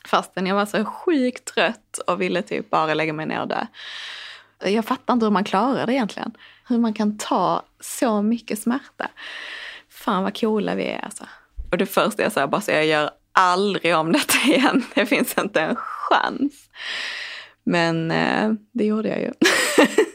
Fastän 0.06 0.46
jag 0.46 0.54
var 0.54 0.66
så 0.66 0.84
sjukt 0.84 1.44
trött 1.54 1.98
och 2.06 2.20
ville 2.20 2.42
typ 2.42 2.70
bara 2.70 2.94
lägga 2.94 3.12
mig 3.12 3.26
ner 3.26 3.46
där. 3.46 3.66
Jag 4.70 4.84
fattar 4.84 5.14
inte 5.14 5.26
hur 5.26 5.30
man 5.30 5.44
klarar 5.44 5.86
det 5.86 5.92
egentligen. 5.92 6.32
Hur 6.68 6.78
man 6.78 6.94
kan 6.94 7.18
ta 7.18 7.62
så 7.80 8.22
mycket 8.22 8.58
smärta. 8.58 9.10
Fan 9.90 10.22
vad 10.22 10.40
coola 10.40 10.74
vi 10.74 10.84
är 10.84 11.04
alltså. 11.04 11.24
Och 11.70 11.78
det 11.78 11.86
första 11.86 12.22
jag 12.22 12.32
sa 12.32 12.46
bara 12.46 12.60
så 12.60 12.70
jag 12.70 12.86
gör 12.86 13.10
aldrig 13.36 13.96
om 13.96 14.12
detta 14.12 14.38
igen. 14.48 14.84
Det 14.94 15.06
finns 15.06 15.38
inte 15.38 15.60
en 15.60 15.76
chans. 15.76 16.52
Men 17.64 18.10
eh, 18.10 18.52
det 18.72 18.84
gjorde 18.84 19.08
jag 19.08 19.20
ju. 19.20 19.32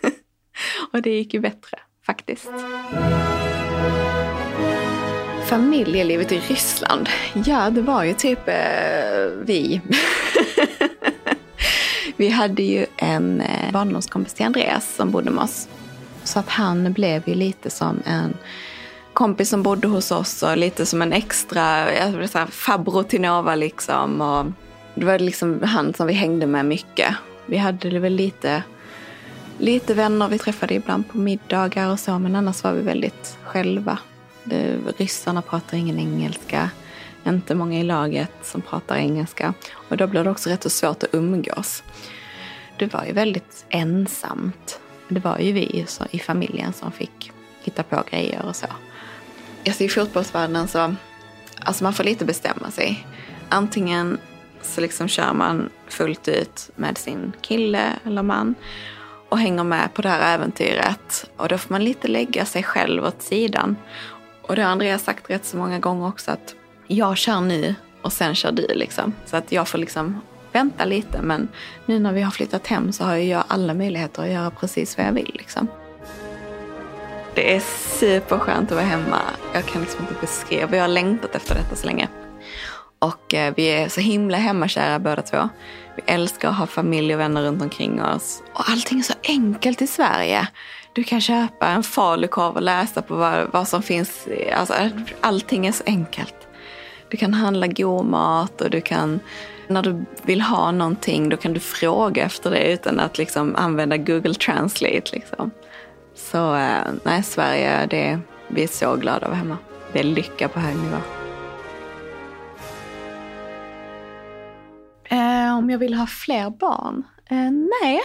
och 0.91 1.01
det 1.01 1.10
gick 1.10 1.34
ju 1.34 1.39
bättre 1.39 1.79
faktiskt. 2.05 2.51
Familjelivet 5.45 6.31
i 6.31 6.39
Ryssland. 6.39 7.10
Ja, 7.45 7.69
det 7.69 7.81
var 7.81 8.03
ju 8.03 8.13
typ 8.13 8.47
eh, 8.47 9.25
vi. 9.43 9.81
vi 12.17 12.29
hade 12.29 12.63
ju 12.63 12.86
en 12.97 13.41
eh, 13.41 13.71
barndomskompis 13.71 14.34
till 14.34 14.45
Andreas 14.45 14.95
som 14.95 15.12
bodde 15.12 15.31
med 15.31 15.43
oss. 15.43 15.67
Så 16.23 16.39
att 16.39 16.49
han 16.49 16.93
blev 16.93 17.29
ju 17.29 17.36
lite 17.36 17.69
som 17.69 18.01
en 18.05 18.38
kompis 19.13 19.50
som 19.50 19.63
bodde 19.63 19.88
hos 19.88 20.12
oss 20.12 20.43
och 20.43 20.58
lite 20.58 20.86
som 20.86 21.02
en 21.02 21.13
extra 21.13 21.88
farbror 22.50 23.04
till 23.04 23.21
Nova 23.21 23.56
liksom. 23.56 24.21
Och 24.21 24.45
det 24.95 25.06
var 25.06 25.19
liksom 25.19 25.63
han 25.63 25.93
som 25.93 26.08
vi 26.08 26.13
hängde 26.13 26.45
med 26.45 26.65
mycket. 26.65 27.15
Vi 27.45 27.58
hade 27.58 28.00
väl 28.00 28.13
lite, 28.13 28.63
lite 29.58 29.93
vänner, 29.93 30.28
vi 30.28 30.38
träffade 30.38 30.74
ibland 30.74 31.10
på 31.10 31.17
middagar 31.17 31.91
och 31.91 32.00
så, 32.00 32.19
men 32.19 32.36
annars 32.36 32.63
var 32.63 32.74
vi 32.74 32.82
väldigt 32.82 33.38
själva. 33.43 33.97
Det, 34.43 34.78
ryssarna 34.97 35.41
pratar 35.41 35.78
ingen 35.78 36.00
engelska, 36.00 36.69
inte 37.24 37.56
många 37.56 37.80
i 37.80 37.84
laget 37.84 38.32
som 38.41 38.62
pratar 38.62 38.95
engelska. 38.95 39.54
Och 39.74 39.97
då 39.97 40.08
blev 40.08 40.24
det 40.24 40.30
också 40.30 40.50
rätt 40.50 40.63
så 40.63 40.69
svårt 40.69 41.04
att 41.04 41.15
umgås. 41.15 41.84
Det 42.80 42.93
var 42.93 43.06
ju 43.06 43.12
väldigt 43.12 43.65
ensamt. 43.69 44.80
Det 45.08 45.19
var 45.19 45.39
ju 45.39 45.52
vi 45.52 45.86
i 46.12 46.19
familjen 46.19 46.74
som 46.74 46.91
fick 46.91 47.32
hitta 47.63 47.84
på 47.84 48.04
grejer 48.12 48.45
och 48.45 48.56
så. 48.56 48.67
Alltså 49.65 49.84
I 49.84 49.89
fotbollsvärlden 49.89 50.67
så, 50.67 50.95
alltså 51.60 51.84
man 51.84 51.93
får 51.93 52.04
lite 52.04 52.26
bestämma 52.26 52.71
sig. 52.71 53.08
Antingen 53.50 54.17
så 54.62 54.82
liksom 54.82 55.08
kör 55.08 55.34
man 55.34 55.69
fullt 55.88 56.28
ut 56.28 56.69
med 56.76 56.97
sin 56.97 57.34
kille 57.41 57.84
eller 58.06 58.24
man 58.24 58.56
och 59.30 59.39
hänger 59.39 59.63
med 59.63 59.93
på 59.93 60.02
det 60.02 60.10
här 60.10 60.36
äventyret. 60.36 61.30
Och 61.38 61.47
då 61.47 61.58
får 61.58 61.74
man 61.74 61.84
lite 61.84 62.08
lägga 62.08 62.45
sig 62.45 62.63
själv 62.63 63.06
åt 63.06 63.21
sidan. 63.21 63.76
Och 64.41 64.56
det 64.56 64.62
har 64.62 64.71
Andreas 64.71 65.04
sagt 65.04 65.30
rätt 65.30 65.45
så 65.45 65.58
många 65.58 65.80
gånger 65.80 66.08
också 66.08 66.32
att 66.32 66.56
jag 66.88 67.17
kör 67.17 67.41
nu 67.41 67.76
och 68.02 68.13
sen 68.13 68.36
kör 68.36 68.52
du 68.52 68.67
liksom. 68.67 69.13
Så 69.26 69.38
att 69.38 69.52
jag 69.52 69.67
får 69.67 69.78
liksom 69.78 70.21
vänta 70.52 70.86
lite 70.86 71.21
men 71.21 71.47
nu 71.86 72.00
när 72.00 72.13
vi 72.13 72.21
har 72.21 72.32
flyttat 72.32 72.67
hem 72.67 72.91
så 72.91 73.04
har 73.04 73.15
jag 73.15 73.43
alla 73.47 73.74
möjligheter 73.74 74.24
att 74.24 74.32
göra 74.32 74.52
precis 74.52 74.97
vad 74.97 75.08
jag 75.08 75.13
vill 75.13 75.32
liksom. 75.34 75.67
Det 77.36 77.56
är 77.56 77.60
superskönt 78.00 78.72
att 78.72 78.78
vara 78.78 78.86
hemma. 78.86 79.22
Jag 79.54 79.65
kan 79.65 79.82
liksom 79.82 80.02
inte 80.02 80.22
beskriva. 80.22 80.76
Jag 80.76 80.84
har 80.84 80.88
längtat 80.88 81.36
efter 81.36 81.56
detta 81.56 81.76
så 81.76 81.88
länge. 81.88 82.08
Och 83.00 83.34
eh, 83.34 83.54
vi 83.58 83.65
är 83.65 83.89
så 83.89 84.02
himla 84.02 84.38
hemmakära 84.38 85.00
båda 85.00 85.22
två. 85.22 85.50
Vi 85.96 86.02
älskar 86.06 86.50
att 86.50 86.58
ha 86.58 86.67
familj 86.67 87.13
och 87.13 87.20
vänner 87.20 87.41
runt 87.41 87.62
omkring 87.62 88.02
oss. 88.02 88.44
Och 88.54 88.70
allting 88.70 89.00
är 89.00 89.04
så 89.04 89.13
enkelt 89.24 89.82
i 89.82 89.88
Sverige. 89.88 90.48
Du 90.94 91.04
kan 91.04 91.22
köpa 91.22 91.67
en 91.67 91.84
falukorv 91.84 92.56
och 92.56 92.62
läsa 92.62 93.02
på 93.02 93.15
vad, 93.15 93.52
vad 93.52 93.67
som 93.67 93.84
finns. 93.84 94.28
Alltså, 94.54 94.74
allting 95.22 95.67
är 95.67 95.72
så 95.72 95.84
enkelt. 95.86 96.36
Du 97.10 97.17
kan 97.17 97.34
handla 97.34 97.67
god 97.67 98.06
mat 98.06 98.62
och 98.62 98.70
du 98.70 98.82
kan, 98.82 99.20
när 99.67 99.82
du 99.82 100.06
vill 100.22 100.41
ha 100.41 100.72
någonting, 100.72 101.30
då 101.30 101.38
kan 101.38 101.54
du 101.54 101.60
fråga 101.60 102.26
efter 102.26 102.52
det 102.52 102.74
utan 102.74 103.00
att 103.00 103.17
liksom 103.17 103.56
använda 103.56 103.98
Google 103.98 104.34
Translate. 104.34 105.12
Liksom. 105.12 105.52
Så 106.21 106.55
eh, 106.55 106.93
nej, 107.03 107.23
Sverige, 107.23 107.86
det, 107.86 108.19
vi 108.47 108.63
är 108.63 108.67
så 108.67 108.95
glada 108.95 109.15
att 109.15 109.23
vara 109.23 109.36
hemma. 109.36 109.57
Det 109.93 109.99
är 109.99 110.03
lycka 110.03 110.47
på 110.47 110.60
hög 110.60 110.75
nivå. 110.75 110.97
Eh, 115.03 115.57
om 115.57 115.69
jag 115.69 115.77
vill 115.77 115.93
ha 115.93 116.07
fler 116.07 116.49
barn? 116.49 117.03
Eh, 117.29 117.51
nej, 117.81 118.01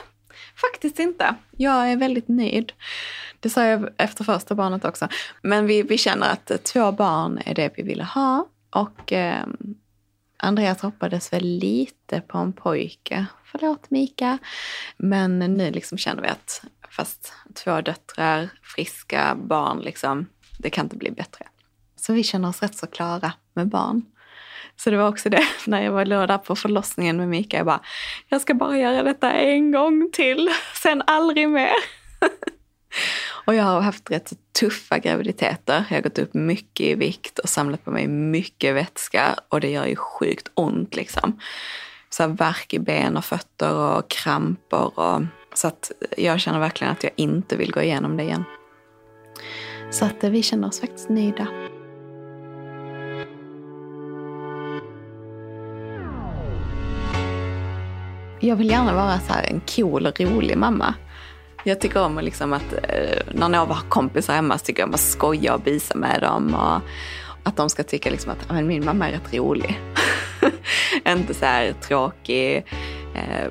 faktiskt 0.56 0.98
inte. 0.98 1.34
Jag 1.50 1.92
är 1.92 1.96
väldigt 1.96 2.28
nöjd. 2.28 2.72
Det 3.40 3.50
sa 3.50 3.64
jag 3.64 3.88
efter 3.96 4.24
första 4.24 4.54
barnet 4.54 4.84
också. 4.84 5.08
Men 5.42 5.66
vi, 5.66 5.82
vi 5.82 5.98
känner 5.98 6.32
att 6.32 6.64
två 6.64 6.92
barn 6.92 7.40
är 7.46 7.54
det 7.54 7.70
vi 7.76 7.82
ville 7.82 8.04
ha. 8.04 8.46
Och 8.70 9.12
eh, 9.12 9.46
Andreas 10.36 10.82
hoppades 10.82 11.32
väl 11.32 11.44
lite 11.44 12.20
på 12.20 12.38
en 12.38 12.52
pojke. 12.52 13.26
Förlåt 13.58 13.90
Mika. 13.90 14.38
Men 14.96 15.38
nu 15.38 15.70
liksom 15.70 15.98
känner 15.98 16.22
vi 16.22 16.28
att 16.28 16.64
fast 16.90 17.32
två 17.54 17.80
döttrar, 17.80 18.48
friska 18.62 19.36
barn, 19.36 19.80
liksom, 19.80 20.26
det 20.58 20.70
kan 20.70 20.86
inte 20.86 20.96
bli 20.96 21.10
bättre. 21.10 21.46
Så 21.96 22.12
vi 22.12 22.22
känner 22.22 22.48
oss 22.48 22.62
rätt 22.62 22.76
så 22.76 22.86
klara 22.86 23.32
med 23.54 23.68
barn. 23.68 24.02
Så 24.76 24.90
det 24.90 24.96
var 24.96 25.08
också 25.08 25.28
det, 25.28 25.46
när 25.66 25.82
jag 25.82 25.92
var 25.92 26.04
där 26.04 26.38
på 26.38 26.56
förlossningen 26.56 27.16
med 27.16 27.28
Mika, 27.28 27.56
jag 27.56 27.66
bara, 27.66 27.80
jag 28.28 28.40
ska 28.40 28.54
bara 28.54 28.78
göra 28.78 29.02
detta 29.02 29.32
en 29.32 29.72
gång 29.72 30.10
till, 30.12 30.48
sen 30.82 31.02
aldrig 31.06 31.48
mer. 31.48 31.74
och 33.46 33.54
jag 33.54 33.64
har 33.64 33.80
haft 33.80 34.10
rätt 34.10 34.28
så 34.28 34.36
tuffa 34.60 34.98
graviditeter. 34.98 35.84
Jag 35.88 35.96
har 35.96 36.02
gått 36.02 36.18
upp 36.18 36.34
mycket 36.34 36.86
i 36.86 36.94
vikt 36.94 37.38
och 37.38 37.48
samlat 37.48 37.84
på 37.84 37.90
mig 37.90 38.08
mycket 38.08 38.74
vätska 38.74 39.38
och 39.48 39.60
det 39.60 39.70
gör 39.70 39.86
ju 39.86 39.96
sjukt 39.96 40.50
ont 40.54 40.96
liksom. 40.96 41.40
Så 42.10 42.22
här 42.22 42.30
värk 42.30 42.74
i 42.74 42.78
ben 42.78 43.16
och 43.16 43.24
fötter 43.24 43.74
och 43.74 44.10
kramper 44.10 44.98
och 44.98 45.22
så 45.54 45.68
att 45.68 45.92
jag 46.16 46.40
känner 46.40 46.58
verkligen 46.58 46.92
att 46.92 47.02
jag 47.04 47.12
inte 47.16 47.56
vill 47.56 47.72
gå 47.72 47.82
igenom 47.82 48.16
det 48.16 48.22
igen. 48.22 48.44
Så 49.90 50.04
att 50.04 50.24
eh, 50.24 50.30
vi 50.30 50.42
känner 50.42 50.68
oss 50.68 50.80
faktiskt 50.80 51.08
nöjda. 51.08 51.46
Jag 58.40 58.56
vill 58.56 58.70
gärna 58.70 58.94
vara 58.94 59.20
så 59.20 59.32
en 59.44 59.60
cool 59.76 60.06
och 60.06 60.20
rolig 60.20 60.58
mamma. 60.58 60.94
Jag 61.64 61.80
tycker 61.80 62.02
om 62.02 62.18
liksom 62.18 62.52
att 62.52 62.72
eh, 62.72 63.18
när 63.32 63.48
Nova 63.48 63.74
har 63.74 63.88
kompisar 63.88 64.34
hemma 64.34 64.58
så 64.58 64.64
tycker 64.64 64.82
jag 64.82 64.88
om 64.88 64.94
att 64.94 65.00
skoja 65.00 65.54
och 65.54 65.60
bisa 65.60 65.94
med 65.94 66.20
dem. 66.20 66.54
Och 66.54 66.80
att 67.42 67.56
de 67.56 67.70
ska 67.70 67.82
tycka 67.82 68.10
liksom 68.10 68.32
att 68.32 68.64
min 68.64 68.84
mamma 68.84 69.08
är 69.08 69.12
rätt 69.12 69.34
rolig. 69.34 69.80
Inte 71.08 71.34
så 71.34 71.44
här 71.44 71.72
tråkig, 71.72 72.56
eh, 73.14 73.50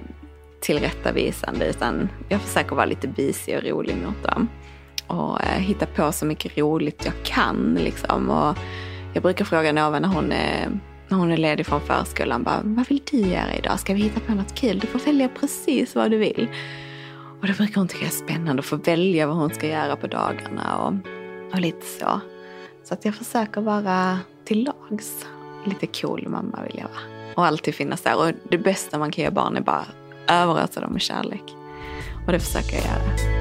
tillrättavisande 0.62 1.66
utan 1.66 2.10
jag 2.30 2.42
försöker 2.42 2.76
vara 2.76 2.86
lite 2.86 3.08
busig 3.08 3.58
och 3.58 3.64
rolig 3.64 3.96
mot 4.06 4.24
dem. 4.24 4.48
Och 5.08 5.44
eh, 5.44 5.60
hitta 5.60 5.86
på 5.86 6.12
så 6.12 6.26
mycket 6.26 6.58
roligt 6.58 7.06
jag 7.06 7.14
kan 7.24 7.78
liksom. 7.84 8.30
Och 8.30 8.58
jag 9.14 9.24
brukar 9.24 9.46
fråga 9.46 9.72
Nova 9.72 10.00
när 10.00 10.10
hon 10.10 10.32
är 10.32 10.70
när 11.08 11.18
hon 11.18 11.32
är 11.32 11.38
ledig 11.38 11.66
från 11.66 11.82
förskolan. 11.82 12.44
Bara, 12.44 12.62
vad 12.64 12.88
vill 12.88 13.02
du 13.12 13.18
göra 13.18 13.56
idag? 13.56 13.80
Ska 13.80 13.94
vi 13.94 14.02
hitta 14.02 14.20
på 14.20 14.32
något 14.36 14.56
kul? 14.56 14.80
Du 14.80 14.88
får 14.88 15.00
välja 15.00 15.30
precis 15.40 15.96
vad 15.96 16.12
du 16.12 16.18
vill. 16.18 16.48
Och 17.42 17.48
det 17.48 17.58
brukar 17.58 17.76
hon 17.76 17.88
tycka 17.88 18.06
är 18.06 18.10
spännande 18.10 18.60
att 18.60 18.66
få 18.66 18.76
välja 18.76 19.28
vad 19.28 19.36
hon 19.36 19.50
ska 19.50 19.68
göra 19.68 19.96
på 19.96 20.08
dagarna 20.08 20.78
och, 20.78 20.94
och 21.54 21.60
lite 21.60 21.86
så. 22.00 22.20
Så 22.84 22.94
att 22.94 23.06
jag 23.06 23.16
försöker 23.16 23.62
vara 23.62 24.20
till 24.46 24.64
lags. 24.64 25.26
Lite 25.66 25.88
cool 25.88 26.28
mamma 26.28 26.64
vill 26.64 26.78
jag 26.78 26.88
vara. 26.88 27.34
Och 27.36 27.46
alltid 27.46 27.76
finnas 27.76 28.02
där. 28.02 28.18
Och 28.18 28.32
det 28.50 28.58
bästa 28.58 29.00
man 29.00 29.12
kan 29.12 29.24
göra 29.24 29.34
barn 29.34 29.58
är 29.58 29.62
bara 29.62 29.86
överösa 30.30 30.82
dem 30.82 30.94
med 30.94 31.02
kärlek. 31.02 31.44
Och 32.26 32.32
det 32.32 32.40
försöker 32.40 32.76
jag 32.76 32.86
göra. 32.86 33.36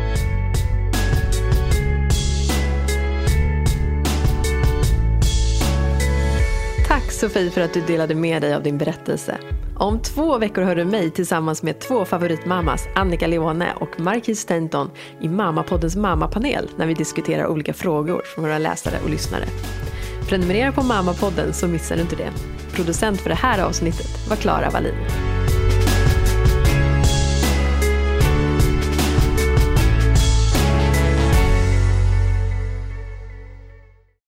Tack 6.88 7.12
Sofie 7.12 7.50
för 7.50 7.60
att 7.60 7.74
du 7.74 7.80
delade 7.80 8.14
med 8.14 8.42
dig 8.42 8.54
av 8.54 8.62
din 8.62 8.78
berättelse. 8.78 9.38
Om 9.76 9.98
två 10.02 10.38
veckor 10.38 10.62
hör 10.62 10.76
du 10.76 10.84
mig 10.84 11.10
tillsammans 11.10 11.62
med 11.62 11.78
två 11.78 12.04
favoritmammas, 12.04 12.86
Annika 12.94 13.26
Leone 13.26 13.72
och 13.80 14.00
Marquis 14.00 14.40
Stenton 14.40 14.90
i 15.20 15.28
Mammapoddens 15.28 15.96
mammapanel 15.96 16.70
när 16.76 16.86
vi 16.86 16.94
diskuterar 16.94 17.46
olika 17.46 17.74
frågor 17.74 18.22
från 18.24 18.44
våra 18.44 18.58
läsare 18.58 18.94
och 19.04 19.10
lyssnare. 19.10 19.44
Prenumerera 20.34 20.72
på 20.72 20.82
Mammapodden 20.82 21.52
så 21.52 21.68
missar 21.68 21.96
du 21.96 22.02
inte 22.02 22.16
det. 22.16 22.32
Producent 22.72 23.20
för 23.20 23.28
det 23.28 23.34
här 23.34 23.62
avsnittet 23.62 24.28
var 24.28 24.36
Klara 24.36 24.70
Wallin. 24.70 24.94